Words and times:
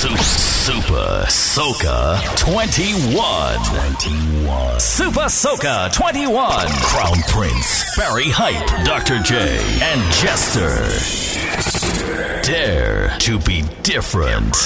Supa, 0.00 1.28
Soca 1.28 2.16
21. 2.34 3.12
21. 3.12 4.80
Supa 4.80 5.28
Soca 5.28 5.92
21. 5.92 6.68
Crown 6.84 7.18
Prince, 7.28 7.94
Barrie 7.98 8.30
Hype, 8.30 8.66
Dr. 8.86 9.18
J, 9.18 9.36
and 9.82 10.00
Jester. 10.14 10.70
Jester. 10.88 12.40
Dare 12.42 13.14
to 13.18 13.38
be 13.40 13.62
different. 13.82 14.56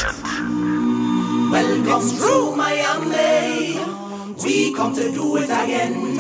Welcome 1.51 2.16
to 2.16 2.55
Miami. 2.55 3.80
We 4.45 4.73
come 4.73 4.95
to 4.95 5.11
do 5.11 5.37
it 5.39 5.51
again. 5.51 6.14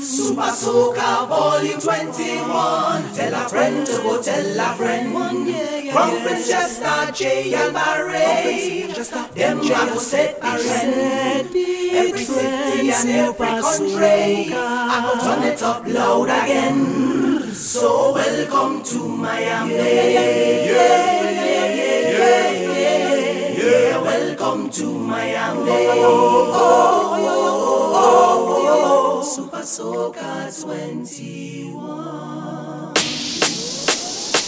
Supa 0.00 0.48
Soca 0.48 1.28
Volume 1.28 1.78
21. 1.78 3.12
Tell 3.12 3.34
a 3.34 3.48
friend 3.50 3.86
to 3.86 3.92
go 4.02 4.22
tell 4.22 4.58
a 4.60 4.74
friend. 4.74 5.12
One, 5.12 5.46
yeah, 5.46 5.76
yeah, 5.76 5.92
From 5.92 6.16
yeah. 6.16 6.24
Manchester, 6.24 7.12
Jay 7.12 7.52
and 7.54 7.74
Barrie. 7.74 8.86
Them 9.34 9.60
I 9.60 9.88
go 9.92 9.98
set 9.98 10.38
a 10.38 10.58
trend. 10.58 11.54
Every 11.54 12.24
city 12.24 12.90
and 12.90 13.10
every 13.10 13.46
country. 13.60 14.54
I 14.56 15.00
go 15.04 15.20
turn 15.22 15.42
it 15.52 15.62
up 15.62 15.86
loud 15.86 16.30
again. 16.30 17.52
So 17.52 18.14
welcome 18.14 18.82
to 18.84 19.06
Miami. 19.06 19.74
Yeah, 19.74 19.84
yeah, 19.84 20.64
yeah, 20.64 22.50
yeah, 22.50 23.48
yeah. 23.52 24.00
welcome 24.00 24.70
to 24.70 24.86
Miami. 24.98 25.70
Oh, 25.70 26.52
oh, 26.54 27.16
oh, 27.18 27.59
Supa 29.20 29.60
Soca 29.60 30.48
21. 30.48 31.76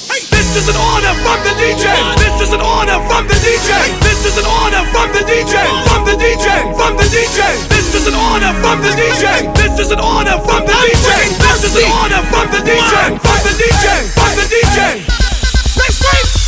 Hey, 0.08 0.24
this 0.32 0.48
is 0.56 0.64
an 0.64 0.80
order 0.80 1.12
from 1.20 1.44
the 1.44 1.52
DJ. 1.60 1.92
This 2.16 2.40
is 2.40 2.56
an 2.56 2.64
order 2.64 2.96
from 3.04 3.28
the 3.28 3.36
DJ. 3.36 3.68
This 4.00 4.24
is 4.24 4.40
an 4.40 4.48
order 4.48 4.80
from 4.88 5.12
the 5.12 5.28
DJ. 5.28 5.60
From 5.92 6.08
the 6.08 6.16
DJ. 6.16 6.72
From 6.72 6.96
the 6.96 7.04
DJ. 7.04 7.68
This 7.68 7.92
is 7.92 8.08
an 8.08 8.16
order 8.16 8.48
from 8.64 8.80
the 8.80 8.96
DJ. 8.96 9.44
This 9.60 9.76
is 9.76 9.92
an 9.92 10.00
order 10.00 10.40
from 10.40 10.64
the 10.64 10.72
DJ. 10.72 11.28
This 11.36 11.68
is 11.68 11.76
an 11.76 11.92
order 11.92 12.24
from 12.32 12.48
the 12.48 12.64
DJ. 12.64 13.12
From 13.20 13.44
the 13.44 13.52
DJ. 13.52 14.08
From 14.16 14.32
the 14.40 14.48
DJ. 14.48 15.04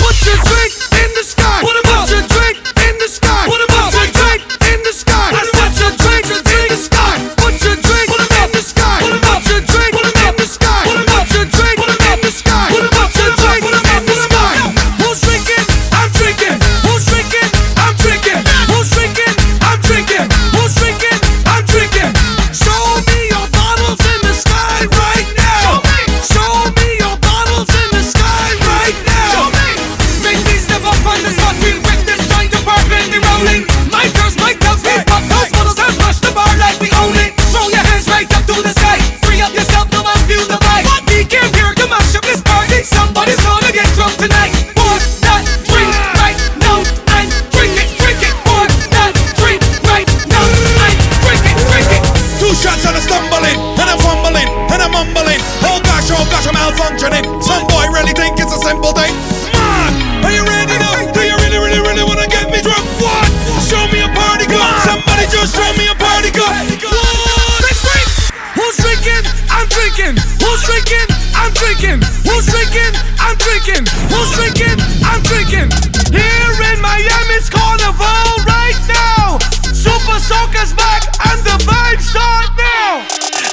Put 0.01 0.17
your 0.25 0.41
drink 0.49 0.73
in 0.97 1.13
the 1.13 1.25
sky. 1.29 1.61
Put 1.61 1.77
your 2.09 2.25
drink 2.33 2.57
in 2.89 2.97
the 2.97 3.09
sky. 3.09 3.74
I'm 71.45 71.53
drinking. 71.53 72.01
Who's 72.25 72.49
drinking? 72.49 72.97
I'm 73.21 73.37
drinking. 73.37 73.85
Who's 74.09 74.33
drinking? 74.33 74.81
I'm 75.05 75.21
drinking. 75.29 75.69
Here 76.09 76.57
in 76.73 76.81
Miami's 76.81 77.53
carnival 77.53 78.33
right 78.49 78.81
now. 78.89 79.37
Supa 79.69 80.17
Soca's 80.25 80.73
back 80.73 81.05
and 81.29 81.45
the 81.45 81.61
vibes 81.69 82.09
start 82.09 82.49
now. 82.57 83.05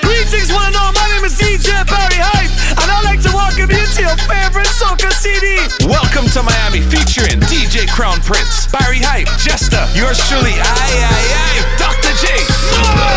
Greetings, 0.07 0.55
one 0.55 0.71
and 0.71 0.79
all. 0.79 0.95
My 0.95 1.03
name 1.11 1.27
is 1.27 1.35
DJ 1.35 1.83
Barrie 1.83 2.15
Hype, 2.15 2.47
and 2.79 2.87
I'd 2.87 3.03
like 3.03 3.19
to 3.27 3.31
welcome 3.35 3.67
you 3.67 3.83
to 3.83 3.99
your 3.99 4.15
favorite 4.23 4.71
soca 4.71 5.11
CD. 5.11 5.59
Welcome 5.83 6.31
to 6.31 6.47
Miami, 6.47 6.79
featuring 6.79 7.43
DJ 7.51 7.91
Crown 7.91 8.23
Prince, 8.23 8.71
Barrie 8.71 9.03
Hype, 9.03 9.27
Jester, 9.35 9.83
yours 9.91 10.15
truly, 10.31 10.55
I, 10.55 10.63
I, 10.63 11.23
I, 11.43 11.53
Dr. 11.75 12.15
J. 12.15 12.39
Supa, 12.71 13.11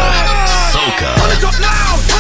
Soca. 0.75 1.15
Put 1.23 1.31
it 1.31 1.61
now. 1.63 2.14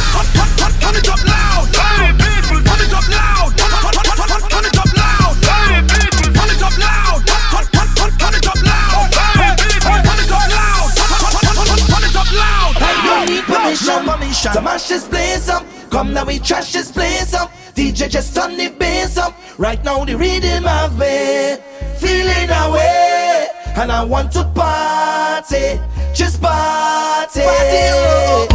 just 14.94 15.10
play 15.10 15.37
some, 15.38 15.66
Come 15.91 16.12
now 16.15 16.25
we 16.25 16.38
trash 16.38 16.72
Just 16.72 16.94
play 16.94 17.16
some, 17.27 17.49
DJ 17.75 18.09
just 18.09 18.34
turn 18.34 18.56
the 18.56 18.69
bass 18.69 19.16
up. 19.19 19.34
Right 19.59 19.82
now 19.84 20.05
the 20.05 20.16
rhythm 20.16 20.66
of 20.66 20.97
me 20.99 21.56
feeling 21.99 22.50
away, 22.50 23.49
and 23.77 23.91
I 23.91 24.05
want 24.05 24.31
to 24.32 24.44
party, 24.44 25.81
just 26.15 26.41
party. 26.41 27.41
party 27.41 27.84
oh. 27.91 28.53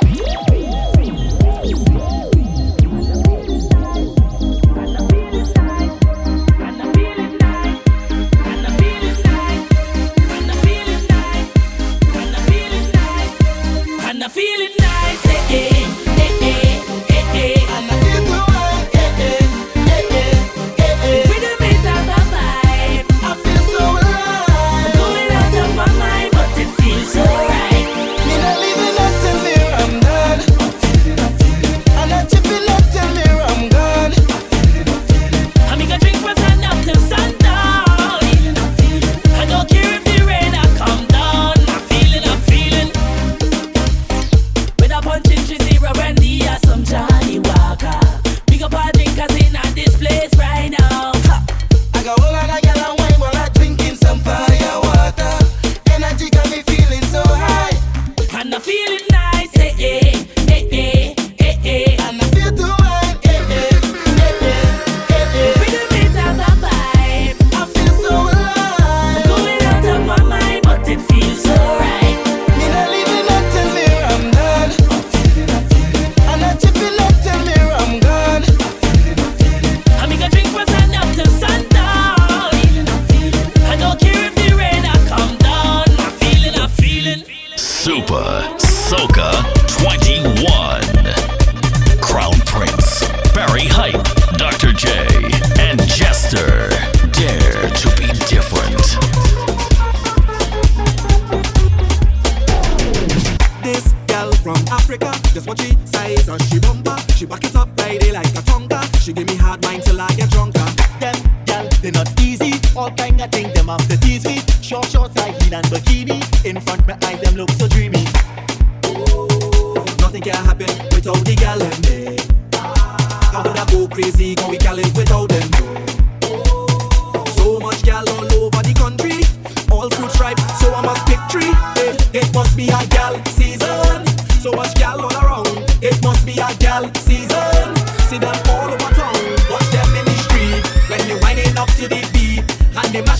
Música 0.00 0.51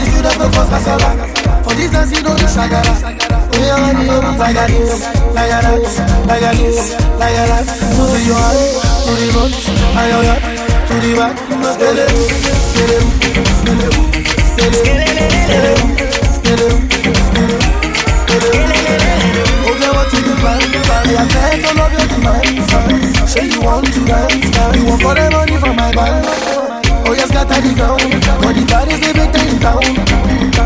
the 0.00 0.06
students 0.10 0.36
go 0.36 0.46
cause 0.50 0.70
casala 0.72 1.10
For 1.64 1.74
the 1.76 1.84
dance 1.92 2.12
you 2.12 2.22
don't 2.22 2.36
need 2.40 2.48
shakara 2.48 2.94
Oh 3.52 3.60
yeah 3.60 3.76
man 3.76 4.00
you 4.00 4.12
look 4.12 4.38
like 4.38 4.56
a 4.56 4.64
this 4.72 5.04
Like 5.36 5.52
a 5.52 5.60
that 5.60 5.76
Like 6.26 6.42
a 6.42 6.50
this 6.56 6.96
Like 7.20 7.36
a 7.36 7.44
that 7.50 7.66
Put 7.96 8.16
your 8.24 8.40
hand 8.40 8.80
to 9.04 9.12
the 9.20 9.26
front 9.32 9.54
And 9.96 10.08
your 10.10 10.24
ass 10.24 10.40
to 10.88 10.94
the 11.04 11.10
back 11.18 11.36
it 11.80 12.00
Get 12.76 12.90
it 12.90 13.04
Get 13.20 13.40
it 14.50 14.56
Get 14.56 14.72
it 14.72 15.26
Get 15.48 15.64
it 15.64 15.80
Get 16.44 16.60
it 16.60 16.90
oh, 19.66 19.92
what 19.92 20.12
you 20.12 20.20
do, 20.22 20.34
man? 20.40 20.60
Me 21.06 21.14
a 21.14 21.24
bet 21.28 21.64
all 21.66 21.80
of 21.80 21.92
your 21.92 22.06
demands. 22.08 23.32
Say 23.32 23.46
you 23.48 23.60
want 23.60 23.86
to 23.86 24.00
dance, 24.06 24.76
you 24.76 24.84
want 24.86 25.02
for 25.02 25.14
the 25.14 25.30
money 25.30 25.56
from 25.58 25.76
my 25.76 25.92
band. 25.92 26.59
Oh, 27.06 27.12
yes, 27.12 27.30
got 27.30 27.48
the 27.48 27.72
ground. 27.74 28.00
But 28.42 28.52
the 28.54 28.64
bodies 28.68 29.00
they 29.00 29.12
make 29.12 29.34
in 29.34 29.58
town. 29.60 29.82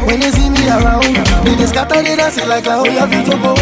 When 0.07 0.21
they 0.21 0.31
see 0.31 0.51
me 0.51 0.69
around, 0.69 1.15
they 1.45 1.55
just 1.57 1.73
scatter 1.75 2.03
they 2.03 2.17
dance 2.17 2.37
like 2.47 2.65
clown. 2.65 2.83
We 2.83 2.91
have 2.95 3.11
to 3.11 3.37
go. 3.39 3.55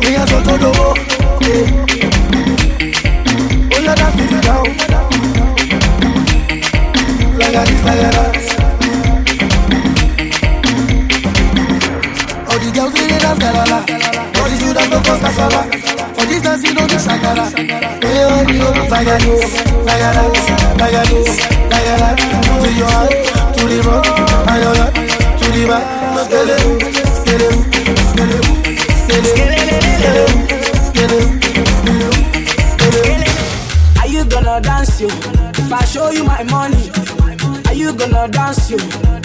We 0.00 0.12
have 0.14 0.28
to 0.28 0.58
go. 0.58 0.70
Oh, 3.74 3.80
yeah, 3.82 3.94
that's 3.94 4.20
it 4.20 4.42
down. 4.42 4.66
Like 7.38 7.54
a 7.54 7.62
this, 7.66 7.82
like 7.84 7.98
a 7.98 8.10
that. 8.16 8.62
All 12.48 12.58
the 12.58 12.70
girls 12.74 12.92
they 12.92 13.06
dance 13.08 13.38
galala 13.38 13.78
All 14.38 14.48
the 14.48 14.56
students 14.56 14.88
go 14.88 14.98
cause 15.02 15.20
casala 15.20 15.81
For 16.22 16.28
this 16.28 16.40
dance 16.40 16.62
you 16.62 16.72
know 16.74 16.86
the 16.86 16.94
shakara 17.02 17.50
Hey, 17.50 18.22
oh, 18.22 18.46
you 18.46 18.58
know 18.58 18.70
this, 18.70 18.90
like 18.92 19.08
a 19.08 19.18
that 21.98 22.14
To 22.62 22.68
your 22.78 22.86
hand, 22.86 23.10
to 23.58 23.62
the 23.66 23.82
front 23.82 24.06
And 24.46 24.62
your 24.62 24.74
hand, 24.78 24.94
to 24.94 25.46
the 25.50 25.66
back. 25.66 25.82
Skele, 26.22 26.54
skele, 27.18 27.48
skele 28.06 28.38
Skele, 29.02 29.34
skele, 29.64 30.26
skele, 30.86 31.18
skele. 32.70 33.26
Are 34.00 34.06
you 34.06 34.24
gonna 34.24 34.60
dance 34.60 35.00
you? 35.00 35.08
If 35.08 35.72
I 35.72 35.84
show 35.86 36.10
you 36.10 36.22
my 36.22 36.44
money, 36.44 36.92
are 37.66 37.74
you 37.74 37.92
gonna 37.94 38.28
dance 38.28 38.70
you? 38.70 38.78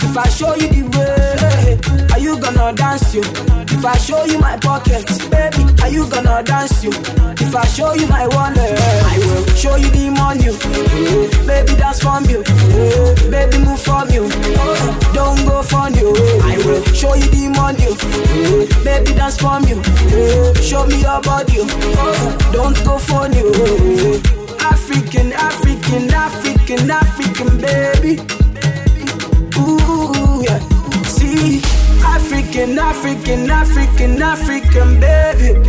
If 0.08 0.18
I 0.18 0.30
show 0.30 0.56
you 0.56 0.68
the 0.68 0.84
way, 0.98 2.08
are 2.14 2.20
you 2.20 2.40
gonna 2.40 2.74
dance 2.74 3.14
you? 3.14 3.22
If 3.70 3.86
I 3.86 3.98
show 3.98 4.24
you 4.26 4.40
my 4.40 4.58
pockets, 4.58 5.18
baby, 5.28 5.64
are 5.84 5.90
you 5.90 6.10
gonna 6.10 6.42
dance 6.44 6.84
you? 6.84 6.90
If 7.40 7.56
I 7.56 7.66
show 7.66 7.94
you 7.94 8.08
my 8.08 8.26
wallet, 8.28 8.58
I 8.58 9.18
will 9.20 9.46
show 9.56 9.76
you 9.76 9.90
the 9.92 10.10
money. 10.10 10.48
eh, 10.50 11.46
Baby, 11.46 11.78
dance 11.78 12.00
from 12.02 12.26
you. 12.26 12.42
eh, 12.42 13.30
Baby, 13.30 13.60
move 13.64 13.80
from 13.82 14.10
you. 14.10 14.28
Don't 15.14 15.46
go 15.46 15.62
from 15.62 15.94
you. 15.94 16.14
I 16.42 16.58
will 16.66 16.82
show 16.98 17.14
you 17.14 17.28
the 17.30 17.50
money. 17.54 17.86
eh, 17.86 18.84
Baby, 18.84 19.14
dance 19.14 19.38
from 19.38 19.64
you. 19.66 19.78
eh, 20.12 20.54
Show 20.62 20.88
me 20.88 21.02
your 21.02 21.22
body. 21.22 21.62
Don't 22.52 22.78
go 22.84 22.98
from 22.98 23.32
you. 23.34 23.54
eh. 23.54 24.22
African, 24.66 25.32
African, 25.34 26.10
African, 26.12 26.90
African, 26.90 27.58
baby. 27.62 28.18
Ooh, 29.60 30.44
yeah. 30.44 30.60
See, 31.04 31.62
African, 32.04 32.78
African, 32.80 33.50
African, 33.50 34.22
African, 34.22 35.00
baby. 35.00 35.60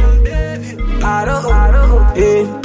I 1.02 1.24
don't, 1.24 2.16
yeah. 2.16 2.60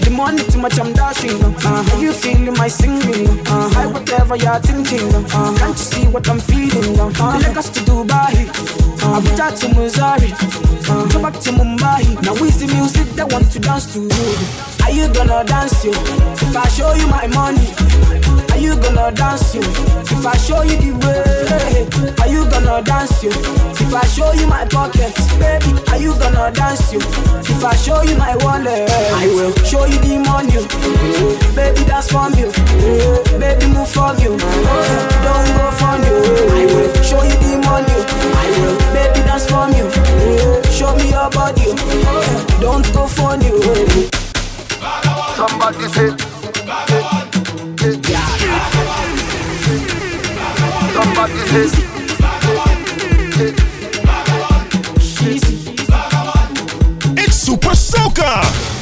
The 0.00 0.10
money 0.10 0.42
too 0.44 0.58
much, 0.58 0.78
I'm 0.80 0.92
dashing. 0.92 1.38
Uh, 1.42 1.98
you 2.00 2.12
feeling 2.12 2.54
my 2.54 2.68
singing? 2.68 3.28
Uh, 3.46 3.70
I 3.76 3.86
whatever 3.86 4.36
you're 4.36 4.58
thinking. 4.60 5.14
Uh, 5.14 5.54
can't 5.58 5.76
you 5.76 5.84
see 5.92 6.06
what 6.08 6.28
I'm 6.28 6.40
feeling? 6.40 6.98
Uh, 6.98 7.38
Lagos 7.42 7.68
to 7.70 7.80
Dubai, 7.80 8.46
Abuja 9.04 9.52
to 9.60 9.68
Missouri, 9.74 10.32
uh, 10.90 11.06
go 11.12 11.22
back 11.22 11.34
to 11.40 11.50
Mumbai. 11.50 12.22
Now 12.22 12.34
is 12.44 12.58
the 12.60 12.66
music 12.74 13.06
that 13.16 13.30
want 13.32 13.50
to 13.52 13.58
dance 13.58 13.92
to? 13.92 14.00
Are 14.84 14.90
you 14.90 15.12
gonna 15.12 15.44
dance 15.44 15.84
you? 15.84 15.92
If 15.92 16.56
I 16.56 16.66
show 16.68 16.94
you 16.94 17.06
my 17.08 17.26
money, 17.28 17.68
are 18.58 18.60
you 18.60 18.74
gonna 18.82 19.12
dance 19.12 19.54
you? 19.54 19.60
If 19.62 20.26
I 20.26 20.36
show 20.36 20.62
you 20.62 20.76
the 20.82 20.90
way, 21.06 21.86
are 22.18 22.26
you 22.28 22.42
gonna 22.50 22.82
dance 22.82 23.22
you? 23.22 23.30
If 23.30 23.94
I 23.94 24.04
show 24.06 24.32
you 24.32 24.48
my 24.48 24.64
pockets, 24.66 25.14
baby, 25.38 25.78
are 25.88 25.98
you 25.98 26.12
gonna 26.18 26.50
dance 26.50 26.92
you? 26.92 26.98
If 26.98 27.62
I 27.64 27.76
show 27.76 28.02
you 28.02 28.16
my 28.16 28.34
wallet, 28.42 28.90
I 29.14 29.28
will 29.30 29.54
show 29.62 29.84
you 29.86 29.98
the 30.02 30.18
money. 30.26 30.58
Baby, 31.54 31.86
dance 31.86 32.10
from 32.10 32.34
you. 32.34 32.50
Baby, 33.38 33.66
move 33.70 33.88
from 33.88 34.18
you. 34.18 34.34
Don't 34.34 35.48
go 35.54 35.70
from 35.78 36.02
you. 36.02 36.18
I 36.50 36.66
will 36.66 36.90
show 37.06 37.22
you 37.22 37.38
the 37.38 37.62
money. 37.62 37.98
I 38.42 38.48
will, 38.58 38.74
baby, 38.90 39.22
dance 39.22 39.46
from 39.46 39.70
you. 39.78 39.86
Show 40.74 40.96
me 40.98 41.10
your 41.14 41.30
body. 41.30 41.78
Don't 42.58 42.82
go 42.92 43.06
from 43.06 43.40
you. 43.40 43.62
Somebody 45.38 45.86
say 45.94 47.27
It's 57.16 57.44
Supa 57.44 57.74
Soca. 57.74 58.77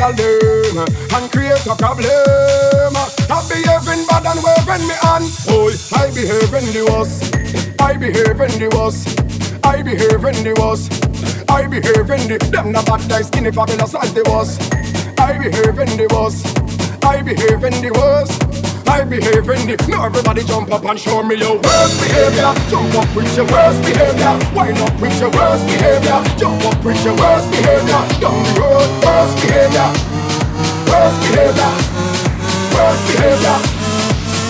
Girl 0.00 0.12
them 0.14 0.78
And 1.12 1.30
create 1.30 1.66
a 1.66 1.76
problem. 1.76 2.96
I 2.96 3.38
behaving 3.48 4.06
bad 4.08 4.24
and 4.24 4.40
waving 4.42 4.88
me 4.88 4.96
on 5.04 5.22
Oh, 5.48 5.68
I 5.92 6.08
behaving 6.10 6.72
the 6.72 6.82
worst. 6.90 7.36
I 7.80 7.96
behaving 7.96 8.58
the 8.58 8.68
worst. 8.74 9.20
I 9.64 9.82
behaving 9.82 10.42
the 10.42 10.54
worst. 10.60 10.90
I 11.50 11.66
behaving 11.66 12.28
the 12.28 12.38
Them 12.50 12.72
the 12.72 12.82
bad 12.86 13.08
guys 13.08 13.26
skinny 13.26 13.52
fabulous 13.52 13.94
as 13.94 14.12
the 14.14 14.24
worst. 14.30 14.60
I 15.20 15.38
behaving 15.38 15.96
the 15.96 16.08
worst. 16.14 16.46
I 17.04 17.22
behaving 17.22 17.82
the 17.82 17.92
worst 17.92 18.39
I 19.12 19.18
behave 19.18 19.88
Now 19.88 20.06
everybody 20.06 20.44
jump 20.44 20.70
up 20.70 20.84
and 20.84 20.96
show 20.98 21.20
me 21.24 21.34
your 21.34 21.56
worst 21.56 22.00
behavior. 22.00 22.54
Jump 22.70 22.94
up 22.94 23.16
with 23.16 23.36
your 23.36 23.44
worst 23.46 23.82
behavior. 23.82 24.38
Wind 24.54 24.78
up 24.78 25.00
with 25.00 25.18
your 25.18 25.30
worst 25.30 25.66
behavior. 25.66 26.22
Jump 26.38 26.64
up 26.64 26.84
with 26.84 27.04
your 27.04 27.16
worst 27.16 27.50
behavior. 27.50 28.06
Down 28.22 28.38
the 28.44 28.60
road, 28.60 28.86
worst 29.02 29.34
behavior. 29.42 29.90
Worst 30.86 31.18
behavior. 31.26 31.72
Worst 32.70 33.02
behavior. 33.10 33.58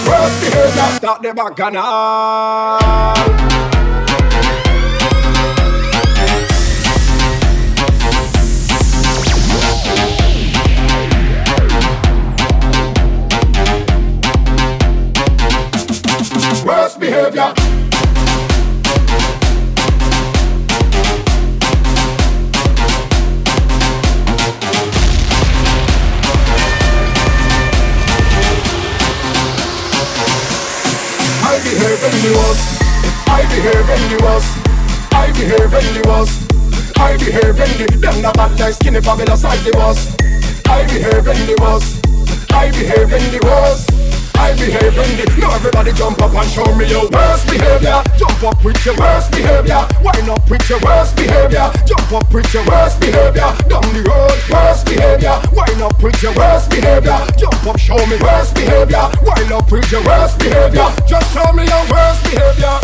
Worst 0.05 0.37
behavior. 0.45 0.89
Start 1.01 1.23
the 1.23 1.33
bacchanal 1.33 3.30
In 37.31 37.37
the 37.39 37.87
them 38.03 38.23
the 38.27 38.33
bad 38.35 38.59
guys 38.59 38.75
skinny 38.75 39.01
fabulous 39.01 39.45
like 39.45 39.63
the 39.63 39.71
worst. 39.79 40.19
I 40.67 40.83
behave 40.91 41.31
in 41.31 41.47
the 41.47 41.55
worst. 41.63 42.03
I 42.51 42.75
behave 42.75 43.07
in 43.07 43.23
the 43.31 43.39
worst. 43.47 43.87
I 44.35 44.51
behave 44.59 44.99
in 44.99 45.11
the 45.15 45.39
Now 45.39 45.55
everybody 45.55 45.93
jump 45.95 46.19
up 46.19 46.35
and 46.35 46.51
show 46.51 46.67
me 46.75 46.91
your 46.91 47.07
worst 47.07 47.47
behavior 47.47 48.03
Jump 48.19 48.43
up 48.43 48.59
with 48.65 48.83
your 48.83 48.99
worst 48.99 49.31
behavior 49.31 49.87
Wind 50.03 50.27
up 50.27 50.43
with 50.51 50.67
your 50.67 50.81
worst 50.83 51.15
behavior 51.15 51.71
Jump 51.87 52.11
up 52.11 52.27
with 52.35 52.51
your 52.51 52.67
worst 52.67 52.99
behavior 52.99 53.47
Down 53.71 53.87
the 53.95 54.03
road, 54.11 54.35
worst 54.51 54.91
behavior 54.91 55.39
Wind 55.55 55.83
up 55.87 56.03
with 56.03 56.19
your 56.25 56.35
worst 56.35 56.67
behavior 56.73 57.21
Jump 57.39 57.63
up, 57.63 57.79
show 57.79 58.01
me 58.11 58.19
worst 58.19 58.59
behavior 58.59 59.07
Wind 59.23 59.53
up 59.55 59.71
with 59.71 59.87
your 59.93 60.03
worst 60.03 60.35
behavior 60.43 60.89
Just 61.07 61.31
show 61.31 61.47
me 61.55 61.63
your 61.63 61.85
worst 61.95 62.27
behavior 62.27 62.75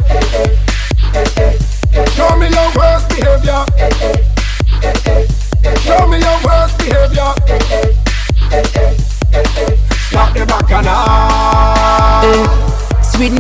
Show 2.15 2.31
me 2.39 2.47
your 2.47 2.71
worst 2.79 3.11
behavior 3.11 4.36
Show 5.85 6.07
me 6.09 6.19
your 6.19 6.39
worst 6.45 6.79
behavior 6.79 7.33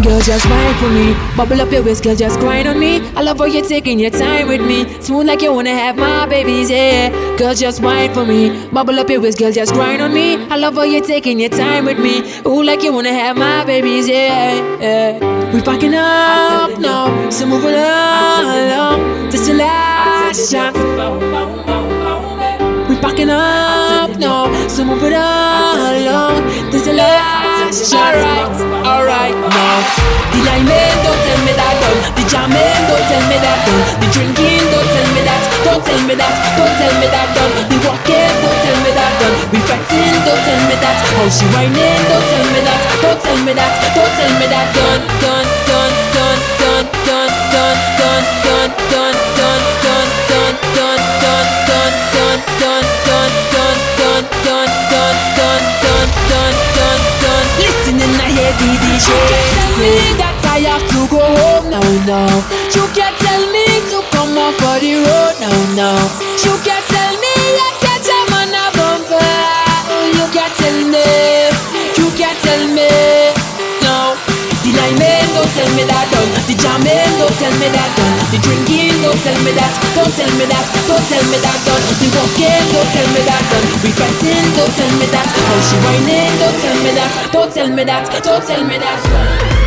the 0.07 0.23
just 0.25 0.49
wine 0.49 0.75
for 0.77 0.89
me. 0.89 1.15
Bubble 1.37 1.61
up 1.61 1.71
your 1.71 1.83
waist, 1.83 2.03
just 2.03 2.41
grind 2.41 2.67
on 2.69 2.79
me. 2.79 3.01
I 3.15 3.23
love 3.23 3.39
how 3.39 3.45
you're 3.45 3.65
taking 3.65 3.99
your 3.99 4.11
time 4.11 4.49
with 4.49 4.61
me. 4.61 5.01
Smooth 5.01 5.27
like 5.27 5.43
you 5.43 5.53
wanna 5.53 5.71
have 5.71 5.97
my 5.97 6.27
babies, 6.27 6.71
yeah. 6.71 7.11
Girl, 7.37 7.55
just 7.55 7.83
wine 7.83 8.13
for 8.13 8.25
me. 8.25 8.69
Bubble 8.69 8.99
up 8.99 9.09
your 9.11 9.21
waist, 9.21 9.39
just 9.39 9.73
grind 9.73 10.03
on 10.03 10.13
me. 10.13 10.37
I 10.47 10.57
love 10.57 10.75
how 10.75 10.83
you're 10.83 11.05
taking 11.05 11.39
your 11.39 11.51
time 11.51 11.85
with 11.85 11.99
me. 11.99 12.23
Ooh, 12.47 12.63
like 12.63 12.83
you 12.83 12.93
wanna 12.93 13.13
have 13.13 13.37
my 13.37 13.65
babies, 13.65 14.09
yeah. 14.09 14.79
yeah. 14.81 15.53
We 15.53 15.61
packing 15.63 15.95
up 15.95 16.79
now, 16.79 17.31
so 17.31 17.47
move 17.47 17.65
along. 17.65 19.31
This 19.31 19.49
your 19.49 19.59
last 20.27 20.51
chance. 20.51 20.79
We 22.89 22.97
packing 22.99 23.31
up 23.31 24.11
now, 24.19 24.51
so 24.67 24.85
move 24.85 25.03
it 25.07 25.15
along. 25.15 26.43
This 26.71 26.83
is 26.83 26.87
the 26.87 26.95
last 26.95 27.91
chance. 27.91 28.27
Alright, 28.27 28.59
alright 28.83 29.37
now. 29.39 29.79
The 30.35 30.43
I 30.51 30.59
don't 30.67 31.21
tell 31.27 31.41
me 31.47 31.53
that 31.55 31.75
don't 31.79 32.01
The 32.19 32.23
jamming 32.27 32.83
don't 32.91 33.07
tell 33.07 33.25
me 33.31 33.39
that 33.39 33.59
don't 33.67 33.83
The 34.03 34.07
drinking 34.11 34.67
don't 34.69 34.89
tell 34.91 35.09
me 35.15 35.23
that. 35.23 35.43
Don't 35.63 35.83
tell 35.83 36.03
me 36.11 36.15
that. 36.19 36.35
Don't 36.59 36.75
tell 36.75 36.95
me 37.01 37.07
that 37.07 37.29
don't 37.33 37.55
The 37.71 37.77
walking 37.87 38.35
don't 38.43 38.59
tell 38.67 38.79
me 38.83 38.91
that 38.99 39.13
don't 39.23 39.35
we 39.55 39.59
Reflecting 39.63 40.17
don't 40.27 40.43
tell 40.43 40.63
me 40.67 40.77
that. 40.83 40.97
How 41.07 41.27
she 41.31 41.47
whining 41.55 42.03
don't 42.11 42.27
tell 42.27 42.47
me 42.51 42.61
that. 42.67 42.81
Don't 42.99 43.19
tell 43.23 43.39
me 43.47 43.53
that. 43.55 43.73
Don't 43.95 44.13
tell 44.19 44.33
me 44.43 44.47
that 44.51 44.67
don't, 44.75 45.03
don't, 45.23 45.49
don't, 45.71 45.95
don't, 46.11 46.39
don't, 46.59 47.31
don't. 47.55 47.96
You 58.97 59.13
can 59.13 59.45
tell 59.53 59.77
me 59.77 59.93
that 60.17 60.37
I 60.49 60.65
have 60.73 60.81
to 60.89 61.01
go 61.13 61.21
home 61.21 61.69
now, 61.69 61.85
now. 62.09 62.33
You 62.73 62.89
can 62.97 63.13
tell 63.21 63.43
me 63.53 63.69
to 63.93 64.01
come 64.09 64.35
off 64.41 64.57
for 64.57 64.81
the 64.81 65.05
road 65.05 65.37
now, 65.37 65.53
now. 65.77 66.01
You 66.41 66.57
can 66.65 66.81
tell 66.89 67.13
me 67.21 67.35
I 67.61 67.71
catch 67.85 68.09
a 68.09 68.19
man 68.33 68.57
a 68.57 68.65
bumper. 68.73 69.21
You 70.17 70.25
can 70.33 70.49
tell 70.57 70.79
me, 70.89 71.05
you 72.01 72.09
can 72.17 72.35
tell 72.41 72.65
me, 72.73 72.89
no. 73.85 74.17
The 74.65 74.71
liming, 74.81 75.29
don't 75.37 75.51
tell 75.53 75.71
me 75.77 75.85
that 75.85 76.09
done. 76.09 76.33
The 76.49 76.55
jamming, 76.57 77.13
don't 77.21 77.37
tell 77.37 77.53
me 77.61 77.69
that 77.69 77.91
done. 78.01 78.16
The 78.31 78.39
drinking, 78.43 79.03
don't 79.03 79.15
tell 79.23 79.39
me 79.47 79.53
that. 79.55 79.73
Don't 79.95 80.11
tell 80.11 80.33
me 80.35 80.47
that. 80.51 80.67
Don't 80.91 81.05
tell 81.07 81.25
me 81.31 81.39
that 81.39 81.59
done. 81.63 81.83
The 82.03 82.09
walking, 82.11 82.65
don't 82.75 82.91
tell 82.91 83.09
me 83.15 83.23
that 83.23 83.43
done. 83.55 83.67
Reflecting, 83.87 84.47
don't 84.59 84.73
tell 84.75 84.93
me 84.99 85.07
that. 85.15 85.27
How 85.31 85.59
she 85.63 85.77
whining, 85.87 86.35
don't 86.43 86.59
tell 86.59 86.79
me 86.83 86.91
that. 86.99 87.11
Don't 87.31 87.53
tell 87.55 87.71
me 87.71 87.85
that. 87.85 88.05
Don't 88.25 88.43
tell 88.43 88.65
me 88.67 88.79
that. 88.79 89.66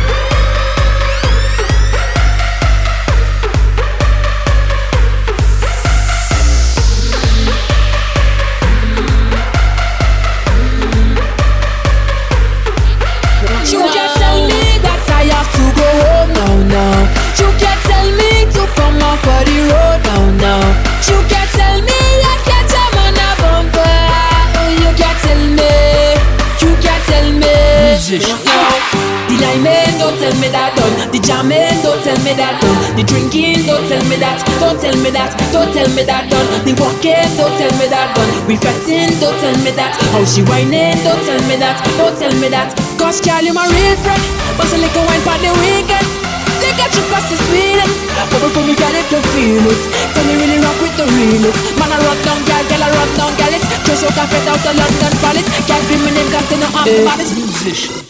Tell 34.00 34.08
me 34.08 34.16
that. 34.16 34.40
Don't 34.60 34.80
tell 34.80 34.96
me 35.04 35.10
that. 35.12 35.30
Don't 35.52 35.72
tell 35.72 35.88
me 35.92 36.02
that 36.08 36.24
done. 36.32 36.48
The 36.64 36.72
walking, 36.80 37.28
don't 37.36 37.52
tell 37.60 37.72
me 37.76 37.86
that 37.92 38.16
done. 38.16 38.30
Reflecting, 38.48 39.12
don't 39.20 39.36
tell 39.36 39.56
me 39.60 39.72
that. 39.76 39.92
How 40.12 40.24
she 40.24 40.40
whining, 40.48 40.96
don't 41.04 41.20
tell 41.28 41.40
me 41.44 41.56
that. 41.60 41.76
Don't 42.00 42.16
tell 42.16 42.32
me 42.40 42.48
that. 42.48 42.72
Cause 42.96 43.20
girl, 43.20 43.44
you 43.44 43.52
my 43.52 43.68
real 43.68 43.96
friend. 44.00 44.22
Bust 44.56 44.72
a 44.72 44.78
little 44.80 45.04
wine 45.04 45.20
for 45.20 45.36
the 45.44 45.52
weekend. 45.60 46.08
Take 46.60 46.76
a 46.76 46.86
trip 46.92 47.08
across 47.08 47.28
the 47.28 47.36
Sweden. 47.48 47.88
Bubble 48.32 48.52
for 48.52 48.64
me, 48.64 48.76
girl, 48.76 48.94
if 48.96 49.08
you 49.12 49.20
feel 49.32 49.64
it. 49.68 49.80
Tell 50.16 50.24
me 50.28 50.34
really 50.36 50.58
rock 50.60 50.76
with 50.80 50.96
the 50.96 51.04
realest. 51.08 51.60
Man, 51.76 51.92
I 51.92 51.98
rock 52.00 52.20
down, 52.24 52.40
girl, 52.48 52.64
girl, 52.68 52.84
I 52.84 52.88
rock 52.92 53.10
down, 53.16 53.32
girl. 53.36 53.52
It's 53.52 53.64
just 53.84 54.04
so 54.04 54.24
fit 54.28 54.48
out 54.48 54.60
the 54.64 54.72
London 54.76 55.12
Palace. 55.20 55.48
Can't 55.68 55.84
be 55.88 55.96
my 56.00 56.10
name, 56.12 56.28
got 56.32 56.44
to 56.48 56.56
know 56.56 56.70
I'm 56.72 56.88
it. 56.88 57.28
Musician. 57.36 58.09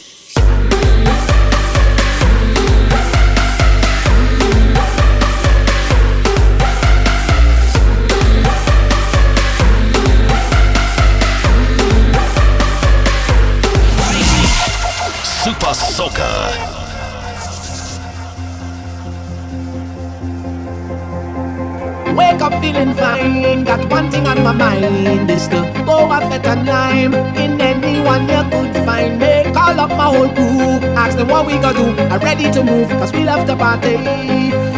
My 24.53 24.79
mind 24.79 25.31
is 25.31 25.47
to 25.47 25.61
go 25.87 26.11
a 26.11 26.19
better 26.29 26.57
time 26.65 27.15
in 27.37 27.61
anyone 27.61 28.29
you 28.29 28.43
could 28.51 28.75
find. 28.85 29.21
Me 29.21 29.45
call 29.53 29.79
up 29.79 29.91
my 29.91 30.07
whole 30.15 30.29
crew, 30.29 30.81
ask 30.99 31.17
them 31.17 31.29
what 31.29 31.47
we 31.47 31.53
gonna 31.59 31.79
do. 31.79 31.87
I'm 32.13 32.21
ready 32.21 32.51
to 32.51 32.63
move, 32.63 32.89
cause 32.89 33.13
we 33.13 33.23
love 33.25 33.47
to 33.47 33.55
party. 33.55 33.97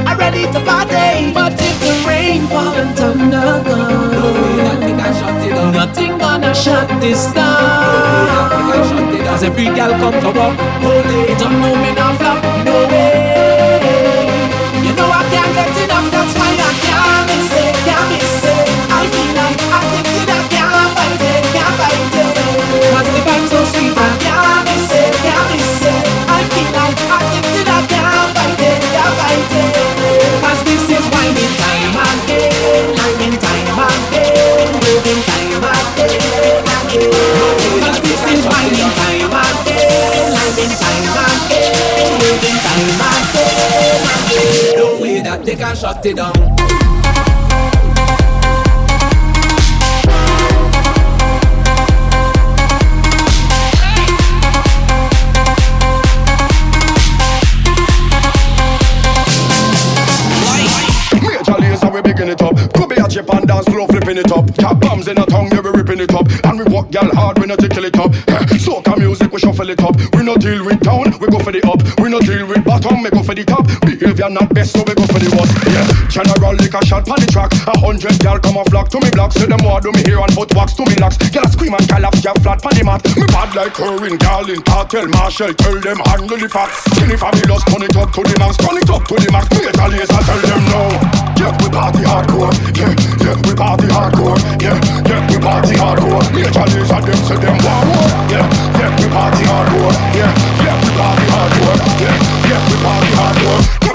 I'm 0.08 0.18
ready 0.18 0.44
to 0.52 0.60
party. 0.68 1.32
But 1.32 1.54
if 1.54 1.76
the 1.80 1.92
rain 2.06 2.46
fall 2.48 2.74
and 2.82 2.94
thunder 2.96 3.62
come, 3.64 5.72
nothing 5.72 6.18
gonna 6.18 6.54
shut 6.54 6.88
this 7.00 7.32
down. 7.32 8.28
Cause 9.26 9.42
every 9.42 9.66
girl 9.66 9.92
come 10.02 10.18
to 10.20 10.30
walk, 10.38 10.56
holy, 10.84 11.34
don't 11.40 11.56
know 11.62 11.74
me 11.82 11.90
now 11.94 12.12
flop, 12.18 12.38
no 12.66 12.76
way. 12.92 14.28
You 14.84 14.92
know 14.98 15.08
I 15.20 15.22
can't 15.32 15.52
get 15.56 15.76
enough, 15.84 16.06
that's 16.12 16.34
why 16.38 16.52
I 16.68 16.81
they 45.52 45.58
can 45.58 45.76
shut 45.76 46.06
it 46.06 46.16
down. 46.16 46.72
Chip 63.12 63.28
and 63.34 63.46
dance 63.46 63.66
floor 63.66 63.86
flipping 63.88 64.16
it 64.16 64.32
up. 64.32 64.46
Tap 64.54 64.80
bombs 64.80 65.06
in 65.06 65.18
a 65.18 65.26
tongue, 65.26 65.50
yeah, 65.52 65.60
we 65.60 65.68
ripping 65.68 66.00
it 66.00 66.14
up. 66.14 66.26
And 66.44 66.60
we 66.60 66.64
walk 66.72 66.90
gal 66.90 67.14
hard, 67.14 67.38
we 67.38 67.46
no 67.46 67.56
tickle 67.56 67.84
it 67.84 67.98
up. 67.98 68.10
Soca 68.56 68.96
music, 68.96 69.30
we 69.30 69.38
shuffle 69.38 69.68
it 69.68 69.82
up. 69.82 69.94
We 70.14 70.24
no 70.24 70.36
deal 70.36 70.64
with 70.64 70.80
down, 70.80 71.12
we 71.20 71.26
go 71.28 71.38
for 71.38 71.52
the 71.52 71.60
up. 71.68 72.00
We 72.00 72.08
no 72.08 72.20
deal 72.20 72.46
with 72.46 72.51
bottom, 72.82 73.02
we 73.02 73.10
go 73.10 73.22
for 73.22 73.34
the 73.34 73.44
top. 73.46 73.64
Behavior 73.86 74.28
not 74.28 74.50
best, 74.52 74.74
so 74.74 74.82
we 74.82 74.94
go 74.94 75.06
for 75.06 75.22
the 75.22 75.30
worst. 75.30 75.54
Yeah, 75.70 75.86
general 76.10 76.58
a 76.58 76.80
shot 76.84 77.06
on 77.08 77.18
the 77.22 77.28
track. 77.30 77.54
A 77.70 77.78
hundred 77.78 78.18
gal 78.18 78.38
come 78.42 78.58
a 78.58 78.64
flock 78.66 78.90
to 78.90 78.98
me 79.00 79.10
block. 79.14 79.32
Say 79.32 79.46
them 79.46 79.62
want 79.62 79.86
do 79.86 79.92
me 79.92 80.02
here 80.02 80.18
and 80.18 80.32
put 80.34 80.52
wax 80.54 80.74
to 80.74 80.84
me 80.84 80.98
locks. 80.98 81.16
A 81.16 81.48
scream 81.48 81.74
and 81.74 81.86
collapse, 81.88 82.20
gal 82.20 82.34
flat 82.42 82.60
on 82.66 82.74
the 82.74 82.82
mat. 82.84 83.00
Me 83.16 83.26
bad 83.30 83.54
like 83.54 83.74
Corinne, 83.74 84.18
gal 84.18 84.48
in 84.50 84.60
cartel, 84.62 85.06
Marshall. 85.08 85.54
Tell 85.54 85.78
them 85.78 85.98
handle 86.10 86.38
the 86.38 86.48
facts. 86.50 86.82
Skinny 86.92 87.16
fabulous, 87.16 87.62
turn 87.70 87.86
it 87.86 87.96
up 87.96 88.10
to 88.12 88.22
the 88.26 88.36
max, 88.38 88.58
turn 88.58 88.76
it 88.76 88.90
up 88.90 89.04
to 89.06 89.14
the 89.14 89.30
max. 89.30 89.46
Major 89.54 89.88
Lazer, 89.88 90.22
tell 90.26 90.42
them 90.42 90.62
no. 90.68 90.82
Yeah, 91.38 91.52
we 91.62 91.68
party 91.70 92.02
hardcore. 92.02 92.54
Yeah, 92.76 92.94
yeah, 93.22 93.36
we 93.46 93.52
party 93.54 93.88
hardcore. 93.88 94.38
Yeah, 94.60 94.78
yeah, 95.06 95.31
party 95.42 95.74
hardcore. 95.74 96.22
Major 96.32 96.66
Lazer, 96.72 97.02
them 97.04 97.16
say 97.26 97.36
them 97.36 97.56
want 97.64 97.86
more. 97.90 98.08
Yeah, 98.30 98.46
yeah, 98.78 98.90
we 98.98 99.06
party 99.10 99.44
hardcore. 99.44 99.94
Yeah, 100.14 100.30
yeah, 100.62 100.76
we 100.80 100.90
party 100.96 101.26
hardcore. 101.34 101.78
Yeah, 102.00 102.48
yeah, 102.48 102.60
we 102.68 102.76
party 102.82 103.10
hardcore. 103.18 103.91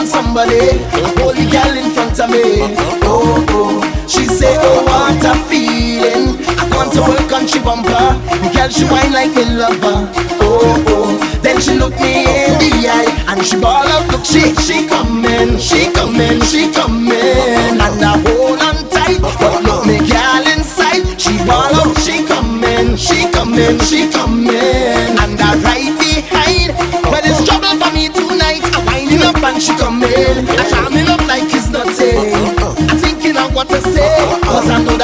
on 0.01 0.07
somebody. 0.07 0.81
Holy 1.21 1.45
girl 1.51 1.77
in 1.77 1.91
front 1.93 2.17
of 2.19 2.29
me. 2.29 2.73
Oh, 3.05 3.45
oh. 3.49 4.07
She 4.07 4.25
say, 4.25 4.57
oh, 4.59 4.81
what 4.89 5.23
a 5.23 5.33
feeling. 5.47 6.41
I 6.57 6.65
want 6.75 6.91
to 6.93 7.01
work 7.01 7.31
on 7.31 7.45
she 7.45 7.59
bumper. 7.59 8.07
The 8.41 8.49
girl, 8.53 8.69
she 8.69 8.85
whine 8.85 9.13
like 9.13 9.35
a 9.37 9.45
lover. 9.61 10.09
Oh, 10.41 10.83
oh. 10.89 11.39
Then 11.41 11.59
she 11.61 11.73
look 11.77 11.93
me 12.01 12.25
in 12.25 12.57
the 12.57 12.71
eye 12.89 13.09
and 13.29 13.45
she 13.45 13.59
ball 13.59 13.85
out. 13.93 14.09
Look, 14.11 14.25
she, 14.25 14.53
she 14.65 14.87
coming, 14.87 15.57
she 15.59 15.91
coming, 15.93 16.41
she 16.49 16.71
coming. 16.73 17.77
And 17.77 17.81
I 17.81 18.17
hold 18.25 18.59
on 18.59 18.77
tight. 18.89 19.21
But 19.21 19.61
look, 19.63 19.85
me 19.85 19.97
girl 19.99 20.45
inside. 20.49 21.05
She 21.21 21.37
ball 21.45 21.73
out, 21.77 21.93
she 22.01 22.25
coming, 22.25 22.95
she 22.97 23.29
coming, 23.31 23.77
she 23.79 24.09
coming. 24.09 24.20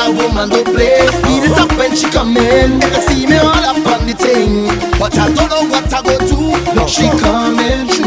I 0.08 0.10
woman 0.10 0.48
don't 0.48 0.64
play. 0.64 1.04
Beat 1.24 1.44
it 1.44 1.58
up 1.60 1.72
when 1.78 1.94
she 1.94 2.10
coming. 2.10 2.80
If 2.82 2.96
you 2.96 3.02
see 3.08 3.28
me 3.28 3.38
all 3.38 3.52
up 3.52 3.76
on 3.76 4.08
the 4.08 4.14
thing. 4.14 4.68
But 4.98 5.18
I 5.18 5.28
don't 5.34 5.50
know 5.50 5.68
what 5.68 5.92
I 5.94 6.02
go 6.02 6.18
do. 6.24 6.40
Look, 6.76 6.88
she 6.88 7.10
coming 7.20 8.07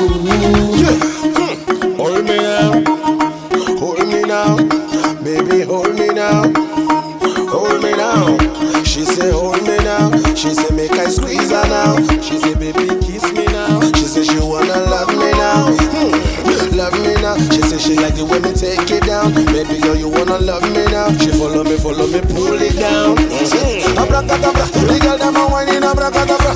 Abracadabra, 24.30 24.64
the 24.86 24.98
girl 25.02 25.18
them 25.18 25.34
a 25.34 25.44
whining 25.50 25.82
abracadabra, 25.82 26.54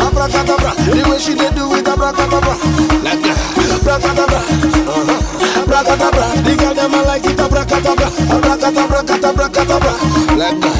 abracadabra. 0.00 0.72
The 0.88 1.02
way 1.10 1.18
she 1.20 1.34
dey 1.34 1.50
do 1.52 1.68
it 1.76 1.86
abracadabra, 1.86 2.56
like 3.04 3.20
that, 3.20 3.36
abracadabra. 3.76 4.40
Uh-huh. 4.88 5.60
Abracadabra, 5.60 6.24
the 6.40 6.56
girl 6.56 6.72
them 6.74 6.94
a 6.94 7.02
like 7.04 7.26
it 7.26 7.38
abracadabra, 7.38 8.08
abracadabra, 8.32 9.00
cadabra, 9.04 9.48
cadabra, 9.52 9.92
like 10.38 10.58
that. 10.64 10.73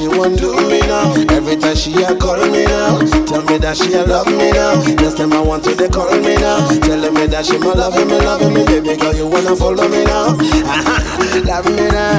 She 0.00 0.08
want 0.08 0.40
do 0.40 0.56
me 0.64 0.80
now. 0.88 1.12
Every 1.28 1.56
time 1.60 1.76
she 1.76 1.92
a 2.00 2.16
call 2.16 2.40
me 2.48 2.64
now, 2.64 3.04
tell 3.28 3.44
me 3.44 3.60
that 3.60 3.76
she 3.76 3.92
a 3.92 4.00
love 4.08 4.32
me 4.32 4.48
now. 4.48 4.80
Just 4.96 5.18
them 5.18 5.34
I 5.34 5.44
want 5.44 5.62
to 5.64 5.74
they 5.76 5.92
call 5.92 6.08
me 6.24 6.40
now, 6.40 6.64
telling 6.80 7.12
me 7.12 7.28
that 7.28 7.44
she 7.44 7.60
ma 7.60 7.76
loving 7.76 8.08
me, 8.08 8.16
loving 8.16 8.54
me, 8.56 8.64
baby 8.64 8.96
girl 8.96 9.12
you 9.12 9.28
wanna 9.28 9.52
follow 9.52 9.84
me 9.92 10.00
now. 10.08 10.32
love 11.44 11.68
me 11.68 11.84
now. 11.92 12.16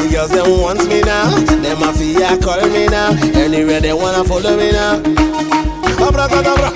The 0.00 0.08
girls 0.08 0.32
them 0.32 0.48
want 0.56 0.80
me 0.88 1.04
now, 1.04 1.28
them 1.60 1.84
a 1.84 1.92
feel 1.92 2.32
call 2.40 2.64
me 2.64 2.88
now. 2.88 3.12
Anywhere 3.36 3.84
they 3.84 3.92
wanna 3.92 4.24
follow 4.24 4.56
me 4.56 4.72
now. 4.72 4.96
Abracadabra. 6.00 6.72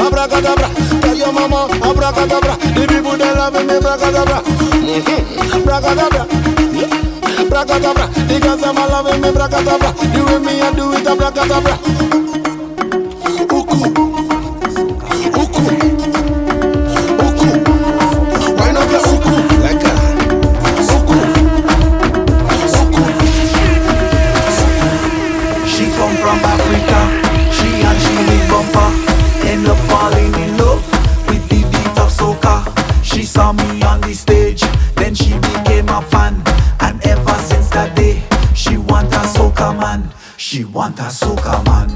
Abracadabra, 0.00 0.72
tell 1.04 1.16
your 1.20 1.36
mama, 1.36 1.68
abracadabra. 1.84 2.56
The 2.72 2.88
people 2.88 3.12
they 3.20 3.28
loving 3.36 3.68
me, 3.68 3.76
abracadabra. 3.76 4.40
Mm-hmm. 4.40 5.52
Abracadabra, 5.60 6.24
yeah. 7.44 7.60
abracadabra. 7.60 8.06
The 8.28 8.40
girls 8.40 8.60
them 8.60 8.76
a 8.76 8.86
loving 8.86 9.20
me, 9.20 9.28
abracadabra. 9.28 9.92
The 9.92 10.20
way 10.24 10.38
me 10.38 10.60
I 10.60 10.74
do 10.74 10.92
it, 10.92 11.06
abracadabra. 11.06 11.78
Uku, 11.84 12.33
She 40.84 40.90
want 40.90 41.00
a 41.00 41.93